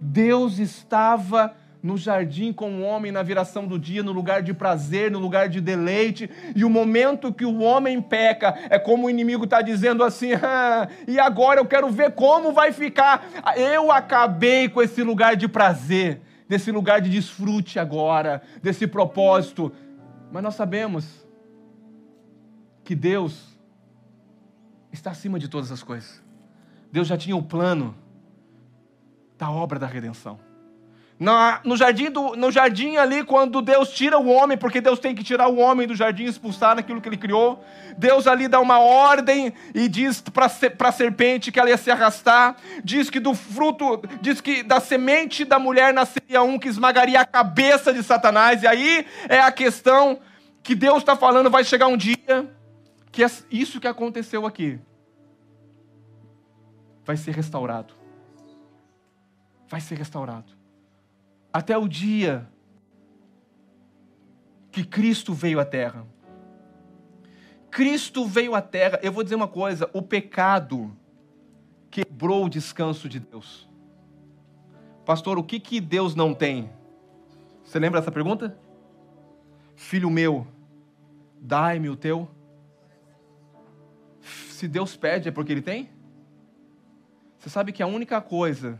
[0.00, 1.54] Deus estava
[1.86, 5.48] no jardim com o homem na viração do dia, no lugar de prazer, no lugar
[5.48, 10.02] de deleite, e o momento que o homem peca é como o inimigo está dizendo
[10.02, 13.24] assim: ah, e agora eu quero ver como vai ficar.
[13.56, 19.72] Eu acabei com esse lugar de prazer, desse lugar de desfrute agora, desse propósito.
[20.32, 21.24] Mas nós sabemos
[22.82, 23.56] que Deus
[24.90, 26.20] está acima de todas as coisas.
[26.90, 27.94] Deus já tinha o plano
[29.38, 30.45] da obra da redenção.
[31.18, 35.24] No, jardim do, no jardim ali, quando Deus tira o homem, porque Deus tem que
[35.24, 37.64] tirar o homem do jardim, expulsar naquilo que ele criou,
[37.96, 40.46] Deus ali dá uma ordem e diz para
[40.78, 45.44] a serpente que ela ia se arrastar, diz que do fruto, diz que da semente
[45.44, 50.18] da mulher nasceria um que esmagaria a cabeça de Satanás, e aí é a questão
[50.62, 52.46] que Deus está falando, vai chegar um dia
[53.10, 54.78] que isso que aconteceu aqui
[57.06, 57.94] vai ser restaurado.
[59.68, 60.55] Vai ser restaurado.
[61.56, 62.46] Até o dia
[64.70, 66.06] que Cristo veio à terra.
[67.70, 69.00] Cristo veio à terra.
[69.02, 70.94] Eu vou dizer uma coisa: o pecado
[71.90, 73.66] quebrou o descanso de Deus.
[75.06, 76.68] Pastor, o que, que Deus não tem?
[77.64, 78.54] Você lembra dessa pergunta?
[79.74, 80.46] Filho meu,
[81.40, 82.28] dai-me o teu
[84.56, 85.88] se Deus pede, é porque Ele tem?
[87.38, 88.78] Você sabe que a única coisa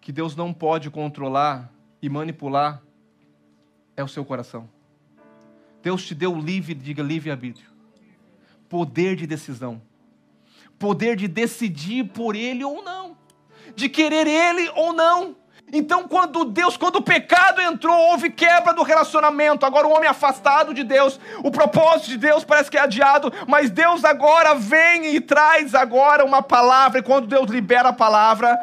[0.00, 1.73] que Deus não pode controlar
[2.04, 2.82] e manipular
[3.96, 4.68] é o seu coração.
[5.82, 7.66] Deus te deu livre, diga livre-arbítrio,
[8.68, 9.80] poder de decisão,
[10.78, 13.16] poder de decidir por Ele ou não,
[13.74, 15.34] de querer Ele ou não.
[15.72, 19.64] Então, quando Deus, quando o pecado entrou, houve quebra do relacionamento.
[19.64, 23.70] Agora o homem afastado de Deus, o propósito de Deus parece que é adiado, mas
[23.70, 26.98] Deus agora vem e traz agora uma palavra.
[26.98, 28.58] E quando Deus libera a palavra,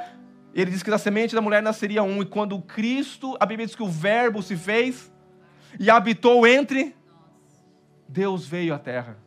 [0.53, 2.21] ele diz que da semente da mulher nasceria um.
[2.21, 5.11] E quando Cristo, a Bíblia diz que o Verbo se fez
[5.79, 6.95] e habitou entre,
[8.07, 9.17] Deus veio à terra.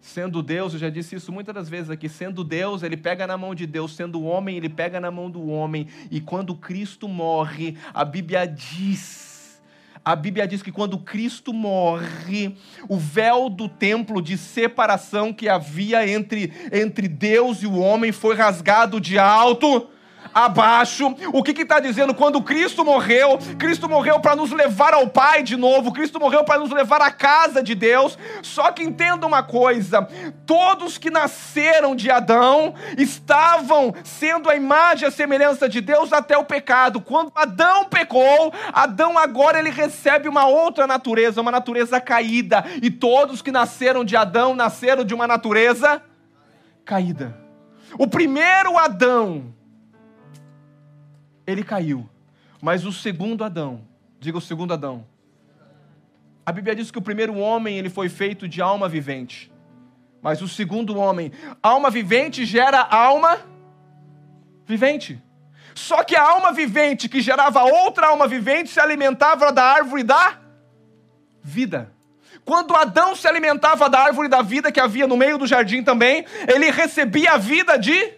[0.00, 3.36] Sendo Deus, eu já disse isso muitas das vezes aqui, sendo Deus, ele pega na
[3.36, 5.88] mão de Deus, sendo homem, ele pega na mão do homem.
[6.10, 9.35] E quando Cristo morre, a Bíblia diz,
[10.06, 12.56] a Bíblia diz que quando Cristo morre,
[12.88, 18.36] o véu do templo de separação que havia entre, entre Deus e o homem foi
[18.36, 19.88] rasgado de alto
[20.34, 21.14] abaixo.
[21.32, 22.14] O que está dizendo?
[22.14, 26.58] Quando Cristo morreu, Cristo morreu para nos levar ao Pai de novo, Cristo morreu para
[26.58, 28.18] nos levar à casa de Deus.
[28.42, 30.06] Só que entenda uma coisa:
[30.44, 36.36] todos que nasceram de Adão estavam sendo a imagem e a semelhança de Deus até
[36.36, 37.00] o pecado.
[37.00, 42.64] Quando Adão pecou, Adão agora ele recebe uma outra natureza, uma natureza caída.
[42.82, 46.02] E todos que nasceram de Adão nasceram de uma natureza
[46.84, 47.36] caída.
[47.98, 49.54] O primeiro Adão
[51.46, 52.08] ele caiu.
[52.60, 53.82] Mas o segundo Adão,
[54.18, 55.06] diga o segundo Adão.
[56.44, 59.52] A Bíblia diz que o primeiro homem ele foi feito de alma vivente.
[60.22, 61.32] Mas o segundo homem,
[61.62, 63.38] alma vivente gera alma
[64.66, 65.22] vivente.
[65.74, 70.38] Só que a alma vivente que gerava outra alma vivente se alimentava da árvore da
[71.42, 71.92] vida.
[72.44, 76.24] Quando Adão se alimentava da árvore da vida que havia no meio do jardim também,
[76.46, 78.14] ele recebia a vida de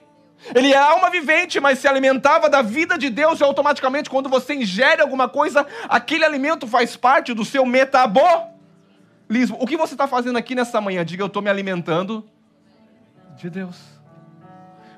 [0.55, 4.55] ele é alma vivente, mas se alimentava da vida de Deus e automaticamente, quando você
[4.55, 9.59] ingere alguma coisa, aquele alimento faz parte do seu metabolismo.
[9.59, 11.05] O que você está fazendo aqui nessa manhã?
[11.05, 12.25] Diga, eu estou me alimentando
[13.37, 13.77] de Deus.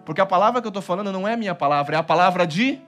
[0.05, 2.79] Porque a palavra que eu estou falando não é minha palavra, é a palavra de.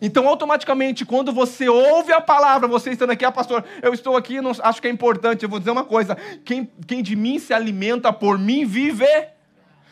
[0.00, 4.40] Então, automaticamente, quando você ouve a palavra, você estando aqui, ah, pastor, eu estou aqui,
[4.40, 7.54] não, acho que é importante, eu vou dizer uma coisa: quem, quem de mim se
[7.54, 9.06] alimenta por mim, vive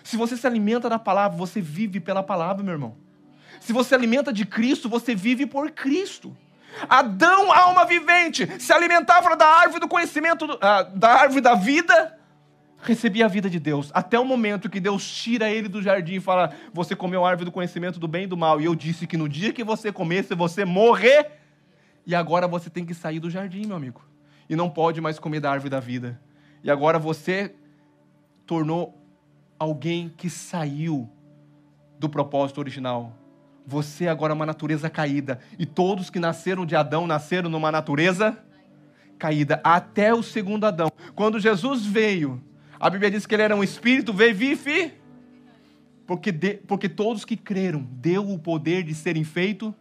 [0.03, 2.97] se você se alimenta da palavra, você vive pela palavra, meu irmão.
[3.61, 6.37] Se você alimenta de Cristo, você vive por Cristo.
[6.89, 12.19] Adão, alma vivente, se alimentava da árvore do conhecimento, ah, da árvore da vida,
[12.79, 13.91] recebia a vida de Deus.
[13.95, 17.45] Até o momento que Deus tira ele do jardim e fala: Você comeu a árvore
[17.45, 18.61] do conhecimento do bem e do mal.
[18.61, 21.39] E eu disse que no dia que você comesse, você morrer.
[22.05, 24.03] E agora você tem que sair do jardim, meu amigo.
[24.51, 26.21] e não pode mais comer da árvore da vida.
[26.65, 27.55] E agora você
[28.45, 29.02] tornou
[29.63, 31.09] alguém que saiu
[31.97, 33.17] do propósito original.
[33.65, 35.39] Você agora é uma natureza caída.
[35.57, 38.37] E todos que nasceram de Adão nasceram numa natureza
[39.17, 39.61] caída.
[39.63, 40.91] Até o segundo Adão.
[41.15, 42.43] Quando Jesus veio,
[42.79, 44.95] a Bíblia diz que ele era um espírito, veio vive.
[46.09, 49.73] Porque, de, porque todos que creram deu o poder de serem feitos.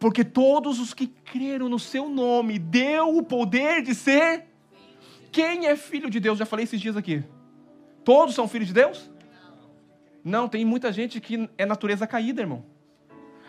[0.00, 4.44] Porque todos os que creram no seu nome deu o poder de ser.
[5.30, 6.36] Quem é filho de Deus?
[6.36, 7.22] Já falei esses dias aqui.
[8.04, 9.10] Todos são filhos de Deus?
[10.22, 12.64] Não, tem muita gente que é natureza caída, irmão.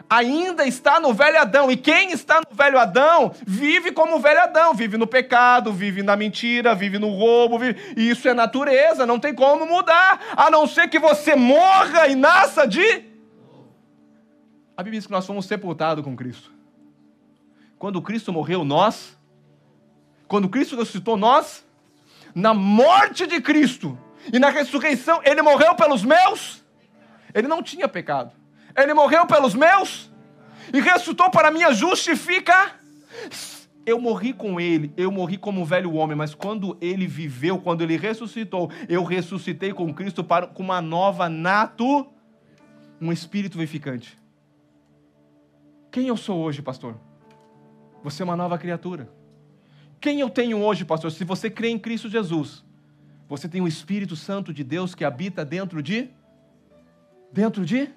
[0.09, 1.71] Ainda está no velho Adão.
[1.71, 6.03] E quem está no velho Adão vive como o velho Adão, vive no pecado, vive
[6.03, 7.93] na mentira, vive no roubo, vive...
[7.97, 12.15] e isso é natureza, não tem como mudar, a não ser que você morra e
[12.15, 13.03] nasça de
[14.77, 16.51] A Bíblia diz que nós fomos sepultados com Cristo.
[17.79, 19.15] Quando Cristo morreu, nós
[20.27, 21.65] quando Cristo ressuscitou nós,
[22.33, 23.97] na morte de Cristo
[24.31, 26.65] e na ressurreição, ele morreu pelos meus
[27.35, 28.31] ele não tinha pecado.
[28.75, 30.09] Ele morreu pelos meus
[30.73, 32.79] e ressuscitou para minha justifica.
[33.85, 37.81] Eu morri com ele, eu morri como um velho homem, mas quando ele viveu, quando
[37.81, 42.07] ele ressuscitou, eu ressuscitei com Cristo para, com uma nova nato,
[43.01, 44.17] um espírito vivificante.
[45.91, 46.95] Quem eu sou hoje, pastor?
[48.01, 49.09] Você é uma nova criatura.
[49.99, 51.11] Quem eu tenho hoje, pastor?
[51.11, 52.64] Se você crê em Cristo Jesus,
[53.27, 56.09] você tem o Espírito Santo de Deus que habita dentro de
[57.31, 57.89] dentro de.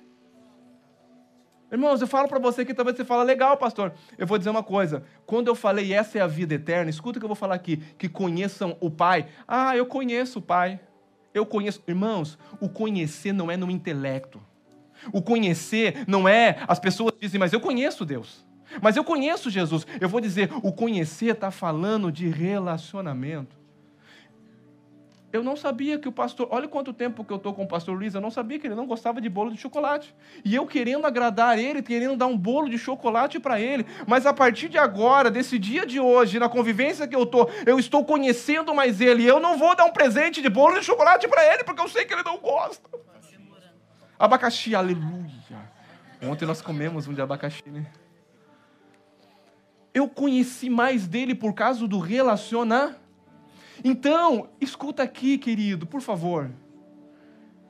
[1.70, 3.92] Irmãos, eu falo para você que talvez você fala, legal, pastor.
[4.16, 5.04] Eu vou dizer uma coisa.
[5.26, 7.76] Quando eu falei essa é a vida eterna, escuta o que eu vou falar aqui,
[7.98, 9.28] que conheçam o Pai.
[9.46, 10.80] Ah, eu conheço o Pai.
[11.32, 11.82] Eu conheço.
[11.86, 14.40] Irmãos, o conhecer não é no intelecto.
[15.12, 16.64] O conhecer não é.
[16.66, 18.44] As pessoas dizem, mas eu conheço Deus.
[18.82, 19.86] Mas eu conheço Jesus.
[20.00, 23.57] Eu vou dizer, o conhecer está falando de relacionamento.
[25.30, 26.48] Eu não sabia que o pastor.
[26.50, 28.14] Olha quanto tempo que eu estou com o pastor Luiz.
[28.14, 30.14] Eu não sabia que ele não gostava de bolo de chocolate.
[30.42, 33.84] E eu querendo agradar ele, querendo dar um bolo de chocolate para ele.
[34.06, 37.78] Mas a partir de agora, desse dia de hoje, na convivência que eu estou, eu
[37.78, 39.26] estou conhecendo mais ele.
[39.26, 42.06] Eu não vou dar um presente de bolo de chocolate para ele, porque eu sei
[42.06, 42.88] que ele não gosta.
[44.18, 45.28] Abacaxi, aleluia.
[46.22, 47.86] Ontem nós comemos um de abacaxi, né?
[49.92, 53.07] Eu conheci mais dele por causa do relacionamento
[53.84, 56.50] então, escuta aqui, querido, por favor.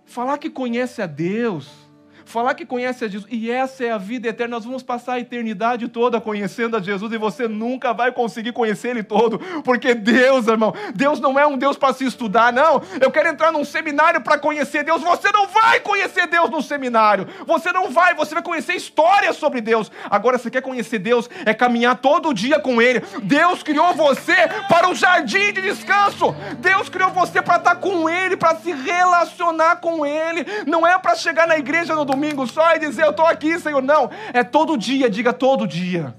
[0.04, 1.87] Falar que conhece a Deus
[2.28, 5.20] falar que conhece a Jesus, e essa é a vida eterna, nós vamos passar a
[5.20, 10.46] eternidade toda conhecendo a Jesus, e você nunca vai conseguir conhecer Ele todo, porque Deus,
[10.46, 12.82] irmão, Deus não é um Deus para se estudar, não.
[13.00, 17.26] Eu quero entrar num seminário para conhecer Deus, você não vai conhecer Deus no seminário,
[17.46, 19.90] você não vai, você vai conhecer histórias sobre Deus.
[20.10, 23.02] Agora, você quer conhecer Deus, é caminhar todo dia com Ele.
[23.22, 24.36] Deus criou você
[24.68, 29.76] para o jardim de descanso, Deus criou você para estar com Ele, para se relacionar
[29.76, 33.10] com Ele, não é para chegar na igreja no domingo domingo só e dizer eu
[33.10, 33.80] estou aqui, Senhor.
[33.80, 36.14] Não, é todo dia, diga todo dia.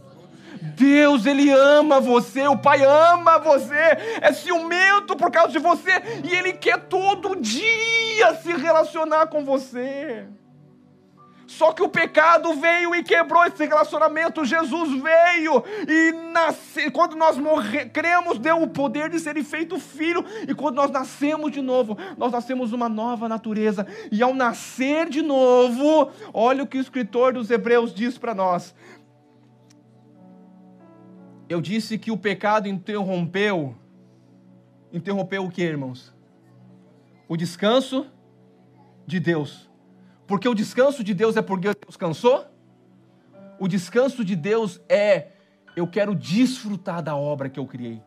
[0.61, 5.91] Deus, Ele ama você, o Pai ama você, é ciumento por causa de você
[6.23, 10.25] e Ele quer todo dia se relacionar com você.
[11.49, 14.45] Só que o pecado veio e quebrou esse relacionamento.
[14.45, 20.23] Jesus veio e nasce, quando nós morre, cremos, deu o poder de ser feito filho.
[20.47, 23.87] E quando nós nascemos de novo, nós nascemos uma nova natureza.
[24.11, 28.75] E ao nascer de novo, olha o que o escritor dos Hebreus diz para nós.
[31.49, 33.75] Eu disse que o pecado interrompeu.
[34.93, 36.13] Interrompeu o que, irmãos?
[37.27, 38.05] O descanso
[39.07, 39.68] de Deus.
[40.29, 42.45] Porque o descanso de Deus é porque Deus cansou?
[43.59, 45.29] O descanso de Deus é
[45.75, 47.99] eu quero desfrutar da obra que eu criei.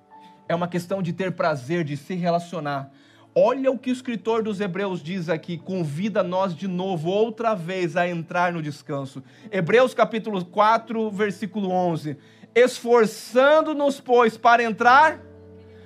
[0.48, 2.92] É uma questão de ter prazer, de se relacionar.
[3.35, 7.96] Olha o que o escritor dos Hebreus diz aqui, convida nós de novo, outra vez,
[7.96, 9.20] a entrar no descanso.
[9.50, 12.16] Hebreus capítulo 4, versículo 11.
[12.54, 15.20] Esforçando-nos, pois, para entrar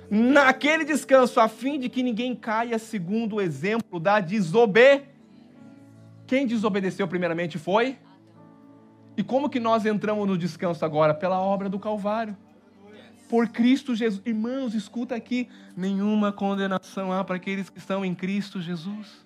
[0.07, 5.16] naquele descanso, a fim de que ninguém caia segundo o exemplo da desobediência
[6.27, 7.97] quem desobedeceu primeiramente foi?
[9.15, 11.13] E como que nós entramos no descanso agora?
[11.13, 12.37] Pela obra do Calvário.
[13.29, 14.21] Por Cristo Jesus.
[14.25, 19.25] Irmãos, escuta aqui: nenhuma condenação há para aqueles que estão em Cristo Jesus.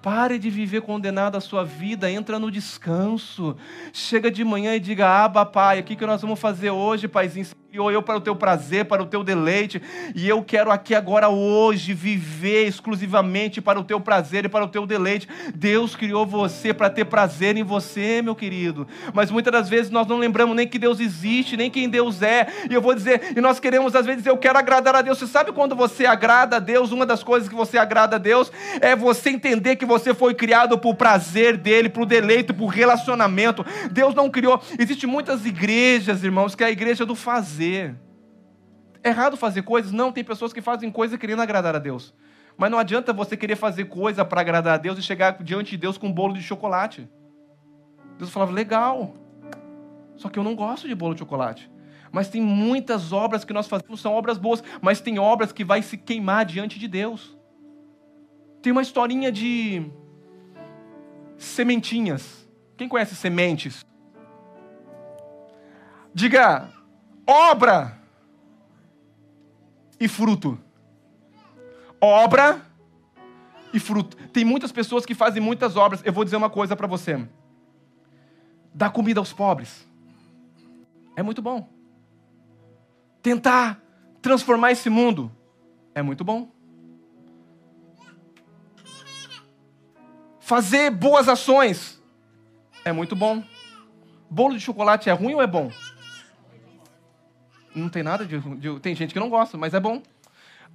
[0.00, 3.56] Pare de viver condenado a sua vida, entra no descanso.
[3.92, 7.46] Chega de manhã e diga: Aba, Pai, o que, que nós vamos fazer hoje, Paizinho?
[7.70, 9.82] Criou eu para o teu prazer, para o teu deleite,
[10.14, 14.68] e eu quero aqui agora hoje viver exclusivamente para o teu prazer e para o
[14.68, 15.28] teu deleite.
[15.54, 18.88] Deus criou você para ter prazer em você, meu querido.
[19.12, 22.46] Mas muitas das vezes nós não lembramos nem que Deus existe, nem quem Deus é.
[22.70, 25.18] E eu vou dizer, e nós queremos às vezes eu quero agradar a Deus.
[25.18, 26.90] Você sabe quando você agrada a Deus?
[26.90, 28.50] Uma das coisas que você agrada a Deus
[28.80, 33.62] é você entender que você foi criado por prazer dele, por deleite, por relacionamento.
[33.90, 34.58] Deus não criou.
[34.78, 37.96] Existem muitas igrejas, irmãos, que é a igreja do fazer fazer.
[39.02, 39.92] É errado fazer coisas?
[39.92, 42.14] Não, tem pessoas que fazem coisas querendo agradar a Deus.
[42.56, 45.76] Mas não adianta você querer fazer coisa para agradar a Deus e chegar diante de
[45.76, 47.08] Deus com um bolo de chocolate.
[48.16, 49.14] Deus falava, legal.
[50.16, 51.70] Só que eu não gosto de bolo de chocolate.
[52.10, 55.82] Mas tem muitas obras que nós fazemos, são obras boas, mas tem obras que vai
[55.82, 57.36] se queimar diante de Deus.
[58.62, 59.88] Tem uma historinha de
[61.36, 62.48] sementinhas.
[62.76, 63.84] Quem conhece sementes?
[66.12, 66.68] Diga,
[67.28, 67.98] obra
[70.00, 70.58] e fruto.
[72.00, 72.62] Obra
[73.72, 74.16] e fruto.
[74.28, 76.00] Tem muitas pessoas que fazem muitas obras.
[76.04, 77.28] Eu vou dizer uma coisa para você:
[78.72, 79.86] dar comida aos pobres
[81.14, 81.68] é muito bom.
[83.20, 83.82] Tentar
[84.22, 85.30] transformar esse mundo
[85.94, 86.50] é muito bom.
[90.40, 92.00] Fazer boas ações
[92.84, 93.44] é muito bom.
[94.30, 95.70] Bolo de chocolate é ruim ou é bom?
[97.78, 98.80] Não tem nada de, de.
[98.80, 100.02] Tem gente que não gosta, mas é bom.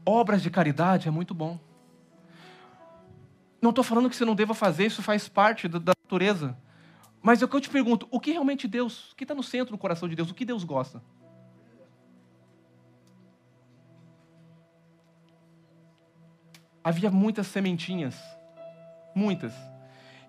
[0.05, 1.59] Obras de caridade é muito bom.
[3.61, 6.57] Não estou falando que você não deva fazer, isso faz parte da, natureza.
[7.21, 9.43] Mas é o que eu te pergunto: o que realmente Deus, o que está no
[9.43, 11.01] centro do coração de Deus, o que Deus gosta?
[16.83, 18.19] Havia muitas sementinhas,
[19.15, 19.53] muitas.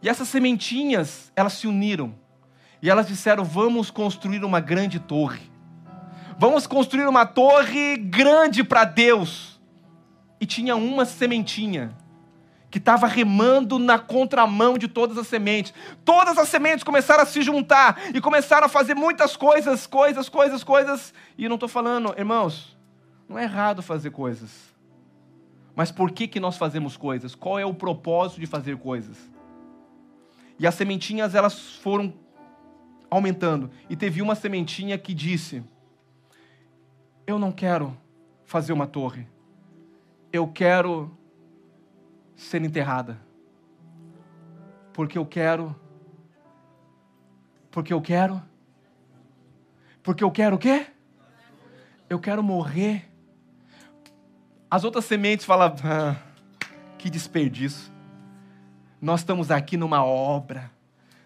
[0.01, 2.15] E essas sementinhas, elas se uniram.
[2.81, 5.54] E elas disseram: vamos construir uma grande torre.
[6.39, 9.61] Vamos construir uma torre grande para Deus.
[10.41, 11.97] E tinha uma sementinha
[12.71, 15.73] que estava remando na contramão de todas as sementes.
[16.05, 20.65] Todas as sementes começaram a se juntar e começaram a fazer muitas coisas, coisas, coisas,
[20.65, 21.15] coisas.
[21.39, 22.77] E eu não estou falando, irmãos,
[23.29, 24.51] não é errado fazer coisas.
[25.77, 27.35] Mas por que, que nós fazemos coisas?
[27.35, 29.17] Qual é o propósito de fazer coisas?
[30.59, 32.13] E as sementinhas elas foram
[33.09, 33.71] aumentando.
[33.89, 35.63] E teve uma sementinha que disse:
[37.27, 37.97] eu não quero
[38.45, 39.27] fazer uma torre.
[40.33, 41.17] Eu quero
[42.37, 43.19] ser enterrada.
[44.93, 45.75] Porque eu quero.
[47.71, 48.43] Porque eu quero.
[50.03, 50.87] Porque eu quero o quê?
[52.09, 53.11] Eu quero morrer.
[54.71, 56.17] As outras sementes falam: ah,
[56.99, 57.93] que desperdício.
[59.01, 60.71] Nós estamos aqui numa obra.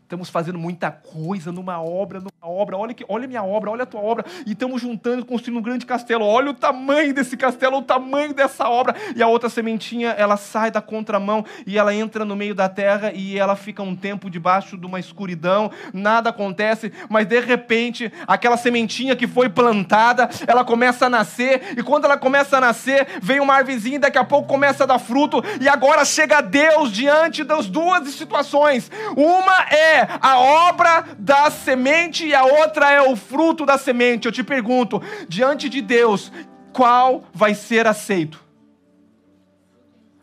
[0.03, 2.76] Estamos fazendo muita coisa numa obra, numa obra.
[2.76, 4.24] Olha, que, olha a minha obra, olha a tua obra.
[4.47, 6.24] E estamos juntando, construindo um grande castelo.
[6.24, 8.95] Olha o tamanho desse castelo, o tamanho dessa obra.
[9.16, 13.12] E a outra sementinha, ela sai da contramão e ela entra no meio da terra
[13.12, 15.70] e ela fica um tempo debaixo de uma escuridão.
[15.93, 21.74] Nada acontece, mas de repente, aquela sementinha que foi plantada, ela começa a nascer.
[21.76, 24.86] E quando ela começa a nascer, vem uma árvorezinha e daqui a pouco começa a
[24.86, 25.43] dar fruto.
[25.61, 28.91] E agora chega Deus diante das duas situações.
[29.16, 34.26] Uma é a obra da semente e a outra é o fruto da semente.
[34.26, 36.31] Eu te pergunto, diante de Deus,
[36.72, 38.45] qual vai ser aceito?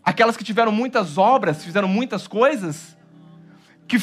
[0.04, 2.96] Aquelas que tiveram muitas obras, fizeram muitas coisas,
[3.88, 3.98] que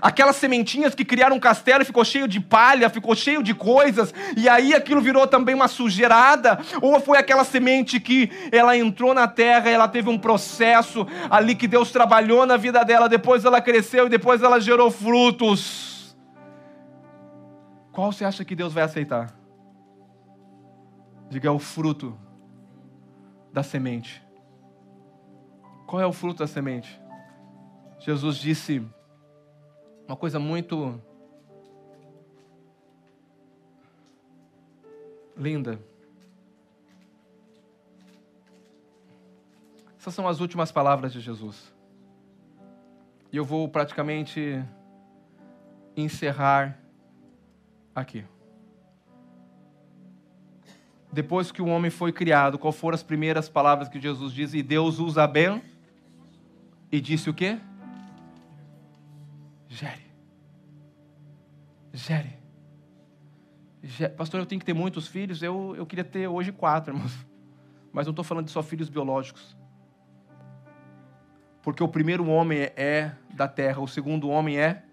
[0.00, 4.14] Aquelas sementinhas que criaram um castelo e ficou cheio de palha, ficou cheio de coisas,
[4.36, 9.26] e aí aquilo virou também uma sujeirada, ou foi aquela semente que ela entrou na
[9.26, 14.06] terra, ela teve um processo ali que Deus trabalhou na vida dela, depois ela cresceu
[14.06, 15.99] e depois ela gerou frutos.
[18.00, 19.30] Qual você acha que Deus vai aceitar?
[21.28, 22.18] Diga é o fruto
[23.52, 24.26] da semente.
[25.86, 26.98] Qual é o fruto da semente?
[27.98, 28.82] Jesus disse:
[30.08, 30.98] uma coisa muito
[35.36, 35.78] linda.
[39.98, 41.70] Essas são as últimas palavras de Jesus.
[43.30, 44.64] E eu vou praticamente
[45.94, 46.79] encerrar
[47.94, 48.24] aqui.
[51.12, 54.54] Depois que o homem foi criado, qual foram as primeiras palavras que Jesus diz?
[54.54, 55.62] E Deus usa bem.
[56.92, 57.58] E disse o quê?
[59.68, 60.06] Gere.
[61.92, 62.36] Gere.
[63.82, 64.14] Gere.
[64.14, 65.42] Pastor, eu tenho que ter muitos filhos.
[65.42, 67.16] Eu, eu queria ter hoje quatro, irmãos.
[67.92, 69.56] Mas não estou falando de só filhos biológicos.
[71.62, 74.84] Porque o primeiro homem é da terra, o segundo homem é.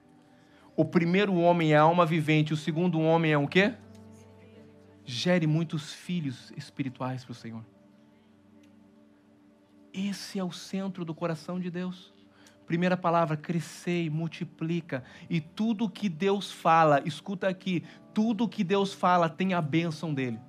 [0.77, 3.73] O primeiro homem é alma vivente, o segundo homem é o quê?
[5.07, 7.65] gere muitos filhos espirituais para o Senhor.
[9.93, 12.13] Esse é o centro do coração de Deus.
[12.65, 15.01] Primeira palavra, crescei, multiplica.
[15.29, 20.39] E tudo que Deus fala, escuta aqui, tudo que Deus fala tem a bênção dele.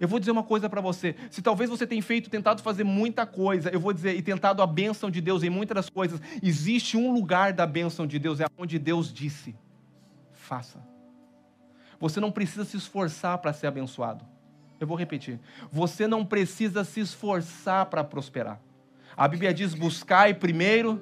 [0.00, 1.14] Eu vou dizer uma coisa para você.
[1.30, 4.66] Se talvez você tenha feito, tentado fazer muita coisa, eu vou dizer, e tentado a
[4.66, 8.46] bênção de Deus em muitas das coisas, existe um lugar da bênção de Deus, é
[8.58, 9.54] onde Deus disse:
[10.32, 10.78] faça.
[12.00, 14.24] Você não precisa se esforçar para ser abençoado.
[14.80, 15.38] Eu vou repetir.
[15.70, 18.60] Você não precisa se esforçar para prosperar.
[19.16, 21.00] A Bíblia diz: buscai primeiro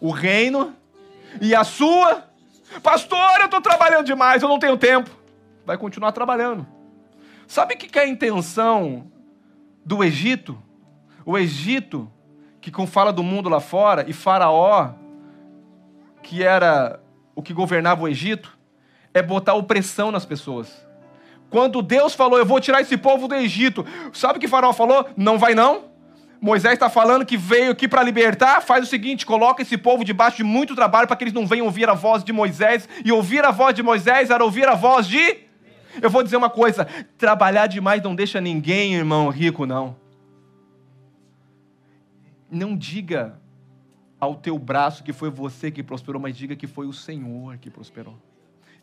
[0.00, 0.74] o reino
[1.40, 2.24] e a sua.
[2.82, 5.10] Pastor, eu estou trabalhando demais, eu não tenho tempo.
[5.66, 6.73] Vai continuar trabalhando.
[7.46, 9.06] Sabe o que é a intenção
[9.84, 10.60] do Egito?
[11.24, 12.10] O Egito,
[12.60, 14.92] que com fala do mundo lá fora, e Faraó,
[16.22, 17.00] que era
[17.34, 18.56] o que governava o Egito,
[19.12, 20.84] é botar opressão nas pessoas.
[21.50, 25.08] Quando Deus falou, eu vou tirar esse povo do Egito, sabe o que Faraó falou?
[25.16, 25.94] Não vai não?
[26.40, 30.36] Moisés está falando que veio aqui para libertar, faz o seguinte: coloca esse povo debaixo
[30.36, 32.86] de muito trabalho para que eles não venham ouvir a voz de Moisés.
[33.02, 35.43] E ouvir a voz de Moisés era ouvir a voz de
[36.00, 36.86] eu vou dizer uma coisa:
[37.16, 39.96] trabalhar demais não deixa ninguém, irmão, rico, não.
[42.50, 43.38] Não diga
[44.20, 47.70] ao teu braço que foi você que prosperou, mas diga que foi o Senhor que
[47.70, 48.16] prosperou.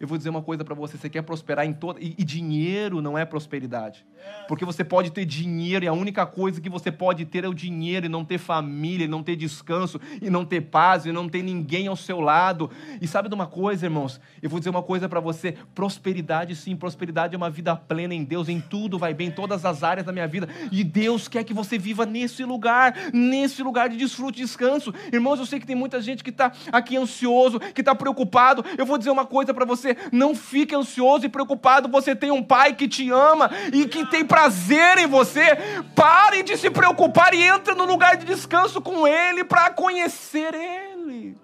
[0.01, 1.99] Eu vou dizer uma coisa para você: você quer prosperar em toda.
[2.01, 4.03] E, e, dinheiro não é prosperidade.
[4.47, 7.53] Porque você pode ter dinheiro e a única coisa que você pode ter é o
[7.53, 11.29] dinheiro e não ter família, e não ter descanso, e não ter paz, e não
[11.29, 12.71] ter ninguém ao seu lado.
[12.99, 14.19] E sabe de uma coisa, irmãos?
[14.41, 18.23] Eu vou dizer uma coisa para você: prosperidade, sim, prosperidade é uma vida plena em
[18.23, 20.49] Deus, em tudo vai bem, em todas as áreas da minha vida.
[20.71, 24.91] E Deus quer que você viva nesse lugar, nesse lugar de desfrute e descanso.
[25.13, 28.65] Irmãos, eu sei que tem muita gente que está aqui ansioso, que está preocupado.
[28.75, 31.89] Eu vou dizer uma coisa para você não fique ansioso e preocupado.
[31.89, 35.57] Você tem um pai que te ama e que tem prazer em você.
[35.95, 41.37] Pare de se preocupar e entre no lugar de descanso com Ele para conhecer Ele.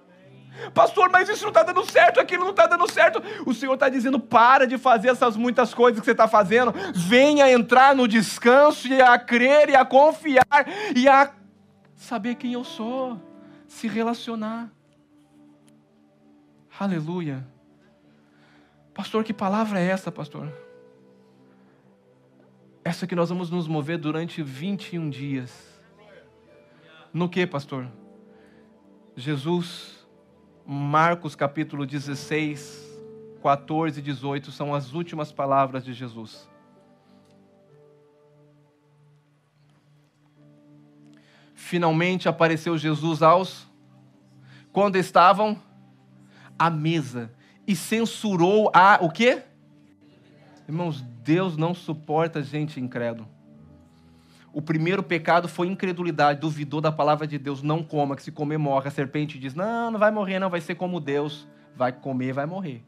[0.73, 3.21] Pastor, mas isso não está dando certo, aquilo não está dando certo.
[3.45, 6.73] O Senhor está dizendo: para de fazer essas muitas coisas que você está fazendo.
[6.93, 10.45] Venha entrar no descanso e a crer e a confiar
[10.95, 11.31] e a
[11.95, 13.21] saber quem eu sou,
[13.67, 14.69] se relacionar.
[16.79, 17.45] Aleluia.
[18.97, 20.51] Pastor, que palavra é essa, pastor?
[22.83, 25.79] Essa que nós vamos nos mover durante 21 dias.
[27.13, 27.87] No que, pastor?
[29.15, 30.03] Jesus,
[30.65, 32.99] Marcos capítulo 16,
[33.43, 36.49] 14 e 18 são as últimas palavras de Jesus.
[41.53, 43.67] Finalmente apareceu Jesus aos
[44.73, 45.61] quando estavam
[46.57, 47.36] à mesa
[47.67, 49.43] e censurou a o quê?
[50.67, 53.27] Irmãos, Deus não suporta gente incrédulo.
[54.53, 58.57] O primeiro pecado foi incredulidade, duvidou da palavra de Deus, não coma, que se comer
[58.57, 58.87] morre.
[58.87, 61.47] A serpente diz: Não, não vai morrer, não, vai ser como Deus.
[61.75, 62.83] Vai comer, vai morrer.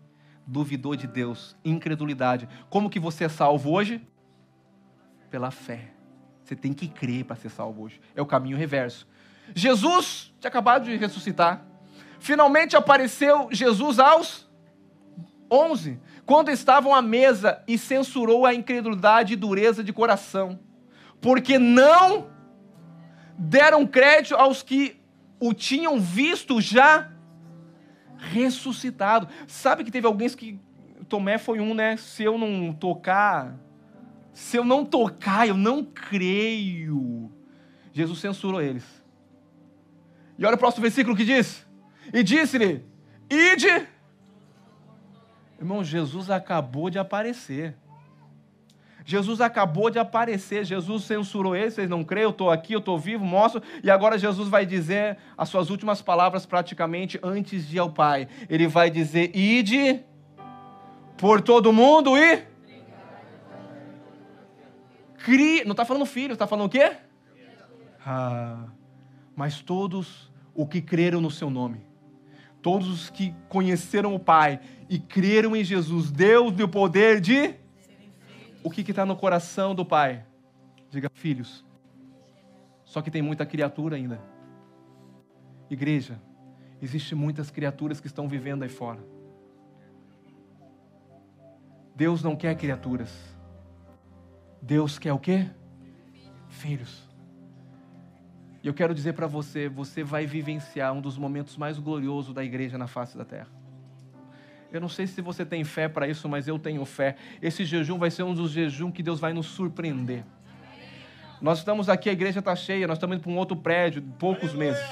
[0.47, 2.49] Duvidou de Deus, incredulidade.
[2.69, 4.01] Como que você é salvo hoje?
[5.29, 5.91] Pela fé.
[6.43, 8.01] Você tem que crer para ser salvo hoje.
[8.15, 9.07] É o caminho reverso.
[9.53, 11.63] Jesus tinha acabado de ressuscitar.
[12.19, 14.48] Finalmente apareceu Jesus aos
[15.51, 15.99] 11.
[16.25, 20.59] Quando estavam à mesa e censurou a incredulidade e dureza de coração,
[21.21, 22.27] porque não
[23.37, 24.99] deram crédito aos que
[25.39, 27.09] o tinham visto já
[28.17, 29.27] ressuscitado.
[29.47, 30.59] Sabe que teve alguém que
[31.07, 31.97] Tomé foi um, né?
[31.97, 33.57] Se eu não tocar,
[34.33, 37.31] se eu não tocar, eu não creio.
[37.91, 38.85] Jesus censurou eles.
[40.37, 41.65] E olha o próximo versículo que diz:
[42.13, 42.85] E disse-lhe:
[43.29, 43.87] Ide
[45.59, 47.75] Irmão, Jesus acabou de aparecer.
[49.05, 52.97] Jesus acabou de aparecer, Jesus censurou ele, vocês não creem, eu estou aqui, eu estou
[52.99, 57.79] vivo, mostro, e agora Jesus vai dizer as suas últimas palavras praticamente antes de ir
[57.79, 58.27] ao Pai.
[58.47, 60.01] Ele vai dizer: ide
[61.17, 62.43] por todo mundo e.
[65.17, 65.65] Crie.
[65.65, 66.91] Não está falando filho, está falando o quê?
[68.05, 68.67] Ah,
[69.35, 71.81] mas todos o que creram no seu nome,
[72.61, 77.55] todos os que conheceram o Pai e creram em Jesus, Deus deu poder de.
[78.63, 80.25] O que está no coração do Pai?
[80.89, 81.65] Diga, filhos.
[82.83, 84.19] Só que tem muita criatura ainda.
[85.69, 86.19] Igreja,
[86.81, 88.99] existe muitas criaturas que estão vivendo aí fora.
[91.95, 93.13] Deus não quer criaturas.
[94.61, 95.49] Deus quer o quê?
[96.47, 97.08] Filhos.
[98.61, 102.43] E eu quero dizer para você, você vai vivenciar um dos momentos mais gloriosos da
[102.43, 103.47] igreja na face da terra
[104.71, 107.15] Eu não sei se você tem fé para isso, mas eu tenho fé.
[107.41, 110.23] Esse jejum vai ser um dos jejuns que Deus vai nos surpreender.
[111.41, 114.53] Nós estamos aqui, a igreja está cheia, nós estamos indo para um outro prédio, poucos
[114.53, 114.83] meses.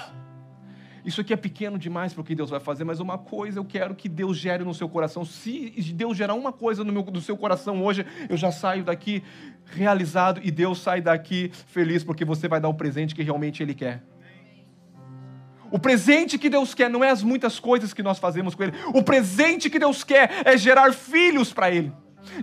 [1.07, 3.63] Isso aqui é pequeno demais para o que Deus vai fazer, mas uma coisa eu
[3.63, 5.23] quero que Deus gere no seu coração.
[5.23, 9.23] Se Deus gerar uma coisa no, meu, no seu coração hoje, eu já saio daqui
[9.67, 13.73] realizado e Deus sai daqui feliz, porque você vai dar o presente que realmente Ele
[13.73, 14.03] quer.
[15.71, 18.73] O presente que Deus quer não é as muitas coisas que nós fazemos com Ele.
[18.93, 21.89] O presente que Deus quer é gerar filhos para Ele.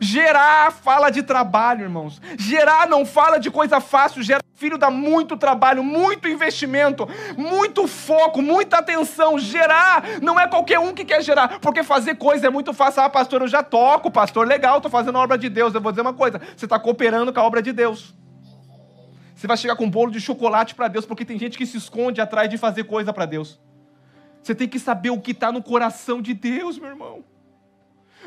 [0.01, 2.21] Gerar fala de trabalho, irmãos.
[2.39, 4.23] Gerar não fala de coisa fácil.
[4.23, 9.39] Gerar filho dá muito trabalho, muito investimento, muito foco, muita atenção.
[9.39, 13.03] Gerar não é qualquer um que quer gerar, porque fazer coisa é muito fácil.
[13.03, 15.75] Ah, pastor, eu já toco, pastor, legal, estou fazendo a obra de Deus.
[15.75, 18.15] Eu vou dizer uma coisa: você está cooperando com a obra de Deus.
[19.35, 21.77] Você vai chegar com um bolo de chocolate para Deus, porque tem gente que se
[21.77, 23.61] esconde atrás de fazer coisa para Deus.
[24.43, 27.25] Você tem que saber o que está no coração de Deus, meu irmão.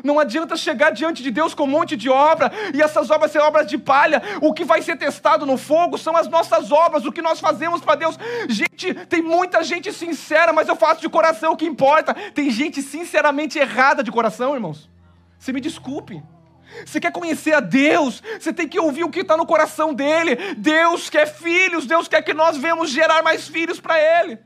[0.03, 3.47] Não adianta chegar diante de Deus com um monte de obra e essas obras serem
[3.47, 4.21] obras de palha.
[4.41, 7.81] O que vai ser testado no fogo são as nossas obras, o que nós fazemos
[7.81, 8.17] para Deus.
[8.49, 12.13] Gente, tem muita gente sincera, mas eu faço de coração o que importa.
[12.13, 14.89] Tem gente sinceramente errada de coração, irmãos.
[15.37, 16.21] Você me desculpe.
[16.85, 20.35] Você quer conhecer a Deus, você tem que ouvir o que está no coração dele.
[20.57, 24.37] Deus quer filhos, Deus quer que nós venhamos gerar mais filhos para Ele.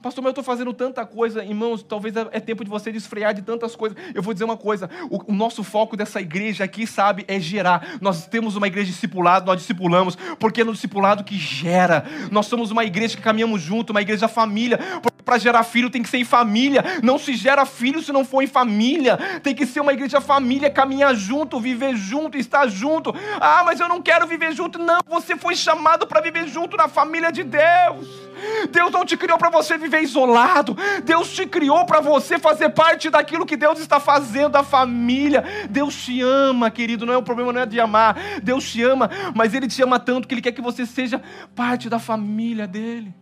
[0.00, 3.34] Pastor, mas eu estou fazendo tanta coisa, irmãos, talvez é, é tempo de você desfrear
[3.34, 3.98] de tantas coisas.
[4.14, 7.96] Eu vou dizer uma coisa: o, o, nosso foco dessa igreja aqui, sabe, é gerar.
[8.00, 12.04] Nós temos uma igreja discipulado, nós discipulamos, porque é no discipulado que gera.
[12.30, 14.78] Nós somos uma igreja que caminhamos junto, uma igreja família.
[15.24, 16.82] Para gerar filho tem que ser em família.
[17.02, 19.18] Não se gera filho se não for em família.
[19.42, 23.12] Tem que ser uma igreja família, caminhar junto, viver junto, estar junto.
[23.40, 24.78] Ah, mas eu não quero viver junto.
[24.78, 28.27] Não, você foi chamado para viver junto na família de Deus.
[28.70, 30.76] Deus não te criou para você viver isolado.
[31.04, 35.44] Deus te criou para você fazer parte daquilo que Deus está fazendo, a família.
[35.68, 37.06] Deus te ama, querido.
[37.06, 38.16] Não é o problema, não é de amar.
[38.42, 41.22] Deus te ama, mas Ele te ama tanto que Ele quer que você seja
[41.54, 43.14] parte da família dele,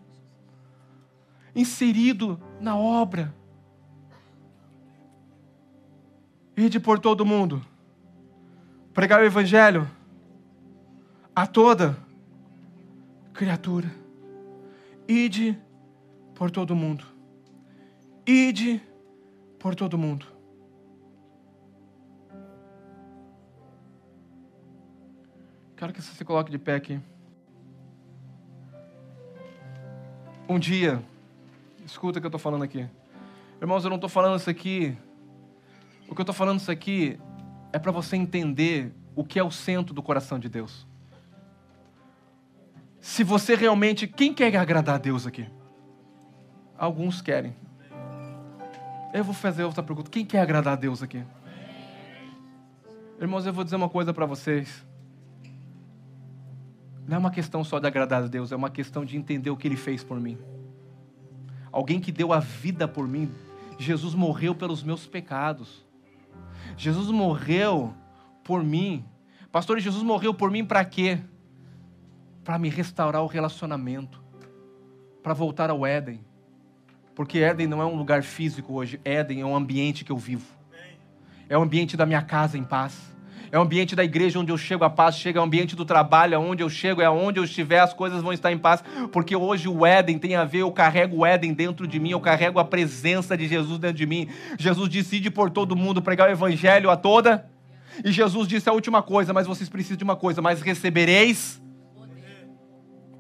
[1.55, 3.35] inserido na obra.
[6.57, 7.65] Ide por todo mundo,
[8.95, 9.87] pregar o Evangelho
[11.35, 11.99] a toda
[13.35, 14.06] criatura.
[15.09, 15.57] Ide
[16.35, 17.05] por todo mundo.
[18.27, 18.83] Ide
[19.59, 20.27] por todo mundo.
[25.77, 27.01] Quero que você se coloque de pé aqui.
[30.49, 31.03] Um dia,
[31.85, 32.89] escuta o que eu estou falando aqui.
[33.61, 34.97] Irmãos, eu não estou falando isso aqui.
[36.09, 37.19] O que eu estou falando isso aqui
[37.73, 40.87] é para você entender o que é o centro do coração de Deus
[43.07, 44.09] se você realmente.
[44.09, 45.47] Quem quer agradar a Deus aqui?
[46.77, 47.55] Alguns querem.
[49.15, 50.11] Eu vou fazer outra pergunta.
[50.11, 51.23] Quem quer agradar a Deus aqui?
[53.21, 54.85] Irmãos, eu vou dizer uma coisa para vocês.
[57.07, 59.57] Não é uma questão só de agradar a Deus, é uma questão de entender o
[59.57, 60.37] que Ele fez por mim.
[61.71, 63.31] Alguém que deu a vida por mim.
[63.79, 65.87] Jesus morreu pelos meus pecados.
[66.77, 67.95] Jesus morreu
[68.43, 69.05] por mim.
[69.53, 71.21] Pastor, Jesus morreu por mim para quê?
[72.47, 74.23] Para me restaurar o relacionamento,
[75.21, 76.21] para voltar ao Éden.
[77.13, 80.47] Porque Éden não é um lugar físico hoje, Éden é um ambiente que eu vivo.
[81.49, 83.13] É o ambiente da minha casa em paz.
[83.51, 86.37] É o ambiente da igreja onde eu chego a paz, chega o ambiente do trabalho,
[86.37, 89.69] aonde eu chego, é onde eu estiver, as coisas vão estar em paz, porque hoje
[89.69, 92.65] o Éden tem a ver, eu carrego o Éden dentro de mim, eu carrego a
[92.65, 94.29] presença de Jesus dentro de mim.
[94.57, 97.51] Jesus decide por todo mundo pregar o evangelho a toda.
[98.05, 101.61] E Jesus disse a última coisa, mas vocês precisam de uma coisa, mas recebereis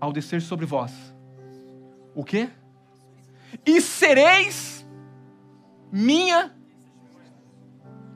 [0.00, 0.92] ao descer sobre vós.
[2.14, 2.48] O quê?
[3.64, 4.86] E sereis
[5.92, 6.54] minha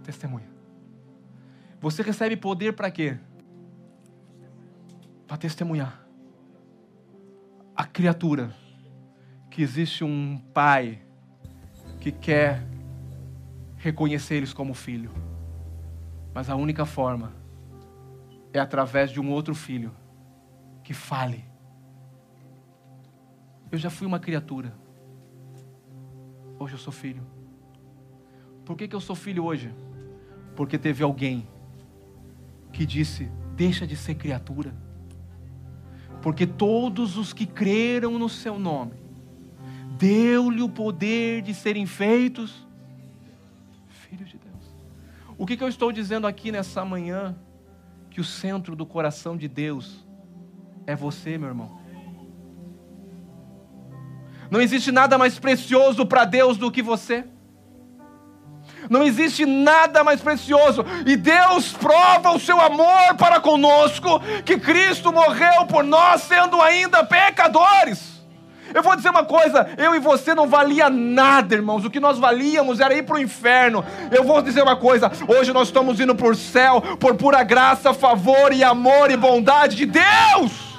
[0.03, 0.49] testemunha.
[1.81, 3.19] Você recebe poder para quê?
[5.27, 6.05] Para testemunhar.
[7.75, 8.55] A criatura
[9.51, 11.01] que existe um pai
[12.01, 12.67] que quer
[13.77, 15.11] reconhecer eles como filho.
[16.35, 17.33] Mas a única forma
[18.53, 19.95] é através de um outro filho
[20.83, 21.50] que fale
[23.71, 24.75] eu já fui uma criatura.
[26.59, 27.23] Hoje eu sou filho.
[28.65, 29.75] Por que, que eu sou filho hoje?
[30.55, 31.47] Porque teve alguém
[32.73, 34.75] que disse: deixa de ser criatura.
[36.21, 38.95] Porque todos os que creram no seu nome,
[39.99, 42.67] deu-lhe o poder de serem feitos
[43.89, 44.75] filhos de Deus.
[45.39, 47.37] O que, que eu estou dizendo aqui nessa manhã?
[48.11, 50.07] Que o centro do coração de Deus
[50.87, 51.80] é você, meu irmão.
[54.51, 57.25] Não existe nada mais precioso para Deus do que você.
[58.89, 60.85] Não existe nada mais precioso.
[61.07, 67.05] E Deus prova o seu amor para conosco, que Cristo morreu por nós, sendo ainda
[67.05, 68.21] pecadores.
[68.75, 71.85] Eu vou dizer uma coisa: eu e você não valia nada, irmãos.
[71.85, 73.85] O que nós valíamos era ir para o inferno.
[74.11, 77.93] Eu vou dizer uma coisa: hoje nós estamos indo para o céu por pura graça,
[77.93, 80.70] favor e amor e bondade de Deus.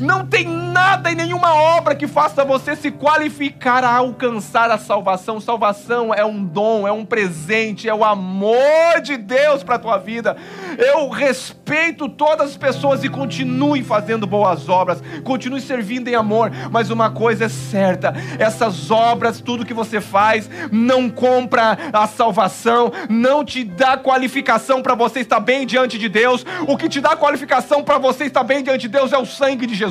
[0.00, 5.40] Não tem nada e nenhuma obra que faça você se qualificar a alcançar a salvação.
[5.40, 9.98] Salvação é um dom, é um presente, é o amor de Deus para a tua
[9.98, 10.36] vida.
[10.76, 16.90] Eu respeito todas as pessoas e continue fazendo boas obras, continue servindo em amor, mas
[16.90, 23.44] uma coisa é certa: essas obras, tudo que você faz, não compra a salvação, não
[23.44, 26.44] te dá qualificação para você estar bem diante de Deus.
[26.66, 29.66] O que te dá qualificação para você estar bem diante de Deus é o sangue
[29.66, 29.83] de Jesus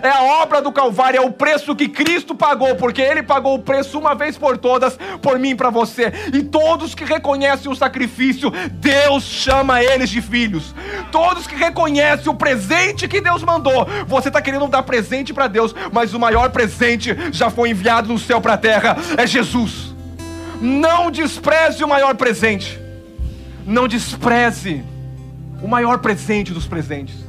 [0.00, 3.58] é a obra do Calvário, é o preço que Cristo pagou, porque Ele pagou o
[3.58, 6.12] preço uma vez por todas, por mim e para você.
[6.32, 10.74] E todos que reconhecem o sacrifício, Deus chama eles de filhos.
[11.10, 15.74] Todos que reconhecem o presente que Deus mandou, você está querendo dar presente para Deus,
[15.92, 19.94] mas o maior presente já foi enviado do céu para a terra, é Jesus.
[20.60, 22.78] Não despreze o maior presente,
[23.66, 24.82] não despreze
[25.60, 27.21] o maior presente dos presentes.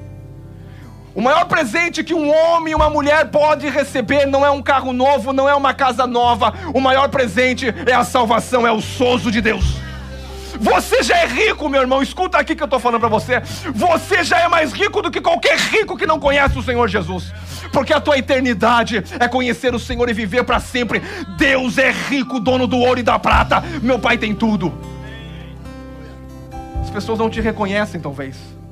[1.16, 4.91] O maior presente que um homem e uma mulher pode receber não é um carro
[4.91, 6.53] novo, não é uma casa nova.
[6.74, 9.64] O maior presente é a salvação, é o sozo de Deus.
[10.59, 12.01] Você já é rico, meu irmão.
[12.01, 13.41] Escuta aqui que eu estou falando para você.
[13.76, 17.32] Você já é mais rico do que qualquer rico que não conhece o Senhor Jesus.
[17.72, 21.01] Porque a tua eternidade é conhecer o Senhor e viver para sempre.
[21.38, 23.64] Deus é rico, dono do ouro e da prata.
[23.82, 24.74] Meu Pai tem tudo.
[26.82, 28.62] As pessoas não te reconhecem, talvez.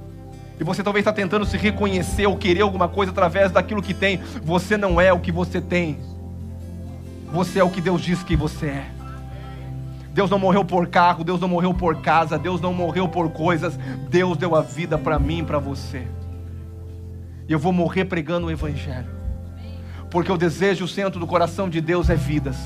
[0.62, 4.18] E você talvez está tentando se reconhecer ou querer alguma coisa através daquilo que tem.
[4.44, 5.98] Você não é o que você tem.
[7.34, 8.92] Você é o que Deus diz que você é.
[10.14, 13.76] Deus não morreu por carro, Deus não morreu por casa, Deus não morreu por coisas.
[14.08, 16.06] Deus deu a vida para mim e para você.
[17.50, 19.10] E eu vou morrer pregando o Evangelho.
[20.12, 22.58] Porque o desejo, o centro do coração de Deus é vidas.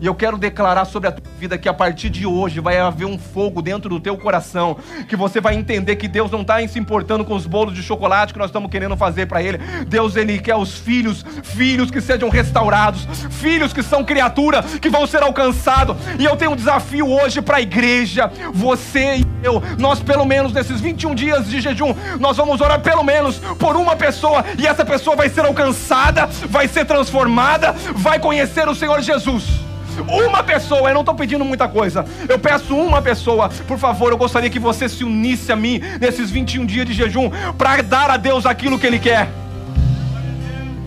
[0.00, 3.04] E eu quero declarar sobre a tua vida que a partir de hoje vai haver
[3.04, 6.78] um fogo dentro do teu coração, que você vai entender que Deus não está se
[6.78, 9.58] importando com os bolos de chocolate que nós estamos querendo fazer para Ele.
[9.86, 15.06] Deus, Ele quer os filhos, filhos que sejam restaurados, filhos que são criatura, que vão
[15.06, 15.96] ser alcançados.
[16.18, 20.52] E eu tenho um desafio hoje para a igreja, você e eu, nós pelo menos
[20.52, 24.84] nesses 21 dias de jejum, nós vamos orar pelo menos por uma pessoa, e essa
[24.84, 29.69] pessoa vai ser alcançada, vai ser transformada, vai conhecer o Senhor Jesus.
[30.00, 32.04] Uma pessoa, eu não estou pedindo muita coisa.
[32.28, 36.30] Eu peço uma pessoa, por favor, eu gostaria que você se unisse a mim nesses
[36.30, 39.28] 21 dias de jejum para dar a Deus aquilo que Ele quer.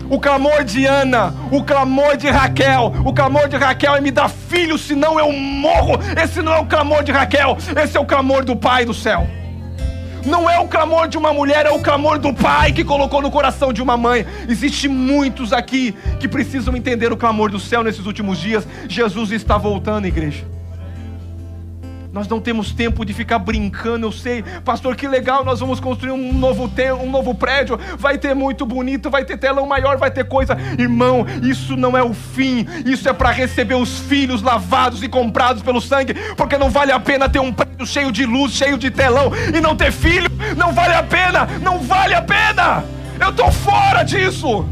[0.08, 4.28] O clamor de Ana, o clamor de Raquel, o clamor de Raquel é me dar
[4.28, 5.98] filho, senão eu morro.
[6.22, 9.26] Esse não é o clamor de Raquel, esse é o clamor do Pai do céu.
[10.24, 13.30] Não é o clamor de uma mulher, é o clamor do pai que colocou no
[13.30, 14.26] coração de uma mãe.
[14.48, 18.66] Existem muitos aqui que precisam entender o clamor do céu nesses últimos dias.
[18.88, 20.53] Jesus está voltando, igreja.
[22.14, 24.44] Nós não temos tempo de ficar brincando, eu sei.
[24.64, 26.70] Pastor, que legal, nós vamos construir um novo,
[27.02, 27.76] um novo prédio.
[27.98, 30.56] Vai ter muito bonito, vai ter telão maior, vai ter coisa.
[30.78, 32.68] Irmão, isso não é o fim.
[32.86, 36.14] Isso é para receber os filhos lavados e comprados pelo sangue.
[36.36, 39.60] Porque não vale a pena ter um prédio cheio de luz, cheio de telão e
[39.60, 40.30] não ter filho.
[40.56, 42.84] Não vale a pena, não vale a pena.
[43.20, 44.64] Eu tô fora disso.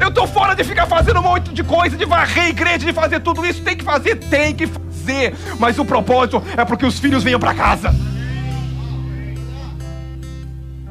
[0.00, 3.20] Eu tô fora de ficar fazendo um monte de coisa, de varrer igreja, de fazer
[3.20, 3.62] tudo isso.
[3.62, 7.38] Tem que fazer, tem que fazer fazer, mas o propósito é porque os filhos venham
[7.38, 7.94] para casa.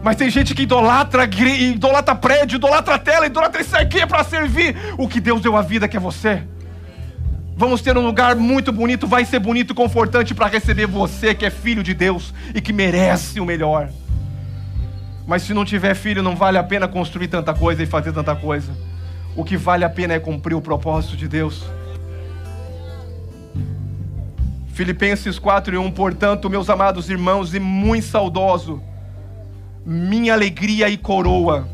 [0.01, 5.07] Mas tem gente que idolatra, idolatra prédio, idolatra tela, idolatra isso aqui para servir o
[5.07, 6.43] que Deus deu a vida que é você.
[7.57, 11.45] Vamos ter um lugar muito bonito, vai ser bonito e confortante para receber você que
[11.45, 13.89] é filho de Deus e que merece o melhor.
[15.25, 18.35] Mas se não tiver filho, não vale a pena construir tanta coisa e fazer tanta
[18.35, 18.71] coisa.
[19.35, 21.65] O que vale a pena é cumprir o propósito de Deus.
[24.75, 28.83] Filipenses 4 e 1, portanto, meus amados irmãos, e muito saudoso,
[29.85, 31.65] minha alegria e coroa.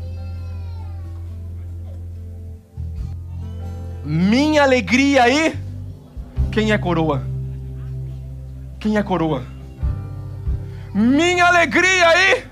[4.04, 5.52] Minha alegria e
[6.52, 7.26] quem é coroa?
[8.78, 9.42] Quem é coroa?
[10.94, 12.44] Minha alegria e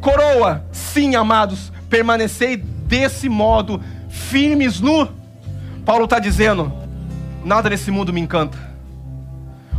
[0.00, 0.64] coroa.
[0.72, 5.08] Sim, amados, permanecei desse modo, firmes no.
[5.86, 6.72] Paulo está dizendo:
[7.44, 8.61] nada nesse mundo me encanta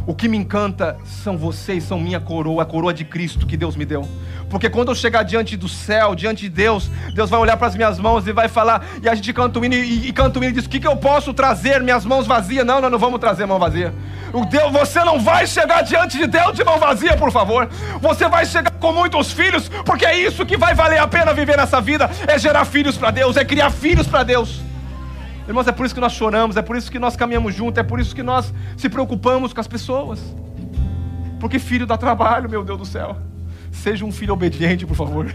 [0.05, 3.75] O que me encanta são vocês, são minha coroa, a coroa de Cristo que Deus
[3.75, 4.07] me deu.
[4.49, 7.75] Porque quando eu chegar diante do céu, diante de Deus, Deus vai olhar para as
[7.75, 10.43] minhas mãos e vai falar, e a gente canta o hino e, e canta o
[10.43, 11.81] hino e diz: O que, que eu posso trazer?
[11.81, 12.65] Minhas mãos vazias?
[12.65, 13.93] Não, nós não vamos trazer mão vazia.
[14.33, 17.69] O Deus, você não vai chegar diante de Deus de mão vazia, por favor.
[18.01, 21.55] Você vai chegar com muitos filhos, porque é isso que vai valer a pena viver
[21.55, 24.72] nessa vida: é gerar filhos para Deus, é criar filhos para Deus.
[25.47, 27.83] Irmãos, é por isso que nós choramos, é por isso que nós caminhamos juntos, é
[27.83, 30.19] por isso que nós se preocupamos com as pessoas.
[31.39, 33.17] Porque filho dá trabalho, meu Deus do céu.
[33.71, 35.33] Seja um filho obediente, por favor.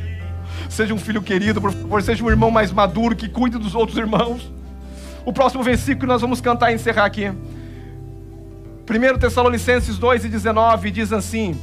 [0.69, 2.03] Seja um filho querido, por favor.
[2.03, 4.51] Seja um irmão mais maduro que cuide dos outros irmãos.
[5.27, 7.29] O próximo versículo que nós vamos cantar e encerrar aqui.
[7.29, 11.61] 1 Tessalonicenses 2 e 19 diz assim: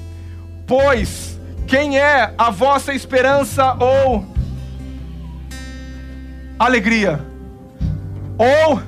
[0.68, 4.28] Pois quem é a vossa esperança ou
[6.60, 7.35] alegria?
[8.38, 8.82] Ou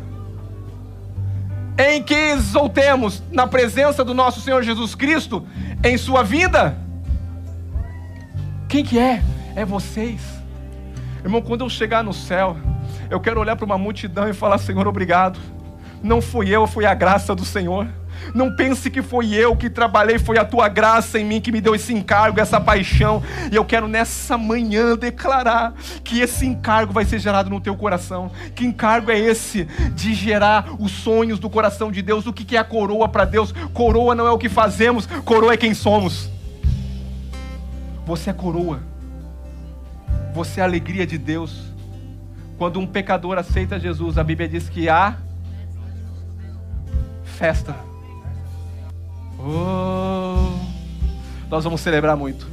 [1.77, 5.45] em que exultemos na presença do nosso Senhor Jesus Cristo
[5.83, 6.77] em sua vida?
[8.67, 9.21] Quem que é?
[9.55, 10.21] É vocês.
[11.23, 12.57] Irmão, quando eu chegar no céu,
[13.09, 15.39] eu quero olhar para uma multidão e falar: Senhor, obrigado.
[16.03, 17.87] Não fui eu, foi a graça do Senhor.
[18.33, 21.61] Não pense que foi eu que trabalhei, foi a tua graça em mim que me
[21.61, 23.21] deu esse encargo, essa paixão.
[23.51, 25.73] E eu quero nessa manhã declarar
[26.03, 28.31] que esse encargo vai ser gerado no teu coração.
[28.55, 32.25] Que encargo é esse de gerar os sonhos do coração de Deus?
[32.25, 33.51] O que é a coroa para Deus?
[33.73, 36.29] Coroa não é o que fazemos, coroa é quem somos.
[38.05, 38.81] Você é coroa.
[40.33, 41.73] Você é a alegria de Deus.
[42.57, 45.17] Quando um pecador aceita Jesus, a Bíblia diz que há
[47.23, 47.86] festa
[49.39, 50.57] Oh,
[51.49, 52.47] nós vamos celebrar muito.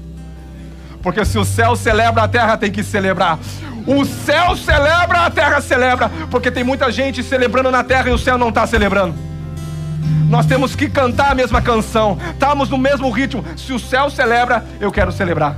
[1.03, 3.39] Porque se o céu celebra, a terra tem que celebrar.
[3.87, 6.11] O céu celebra, a terra celebra.
[6.31, 9.15] Porque tem muita gente celebrando na terra e o céu não está celebrando.
[10.29, 12.19] Nós temos que cantar a mesma canção.
[12.33, 13.45] Estamos no mesmo ritmo.
[13.57, 15.57] Se o céu celebra, eu quero celebrar.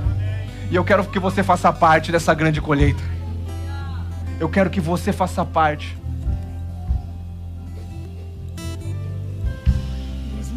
[0.69, 3.01] E eu quero que você faça parte dessa grande colheita.
[4.39, 5.97] Eu quero que você faça parte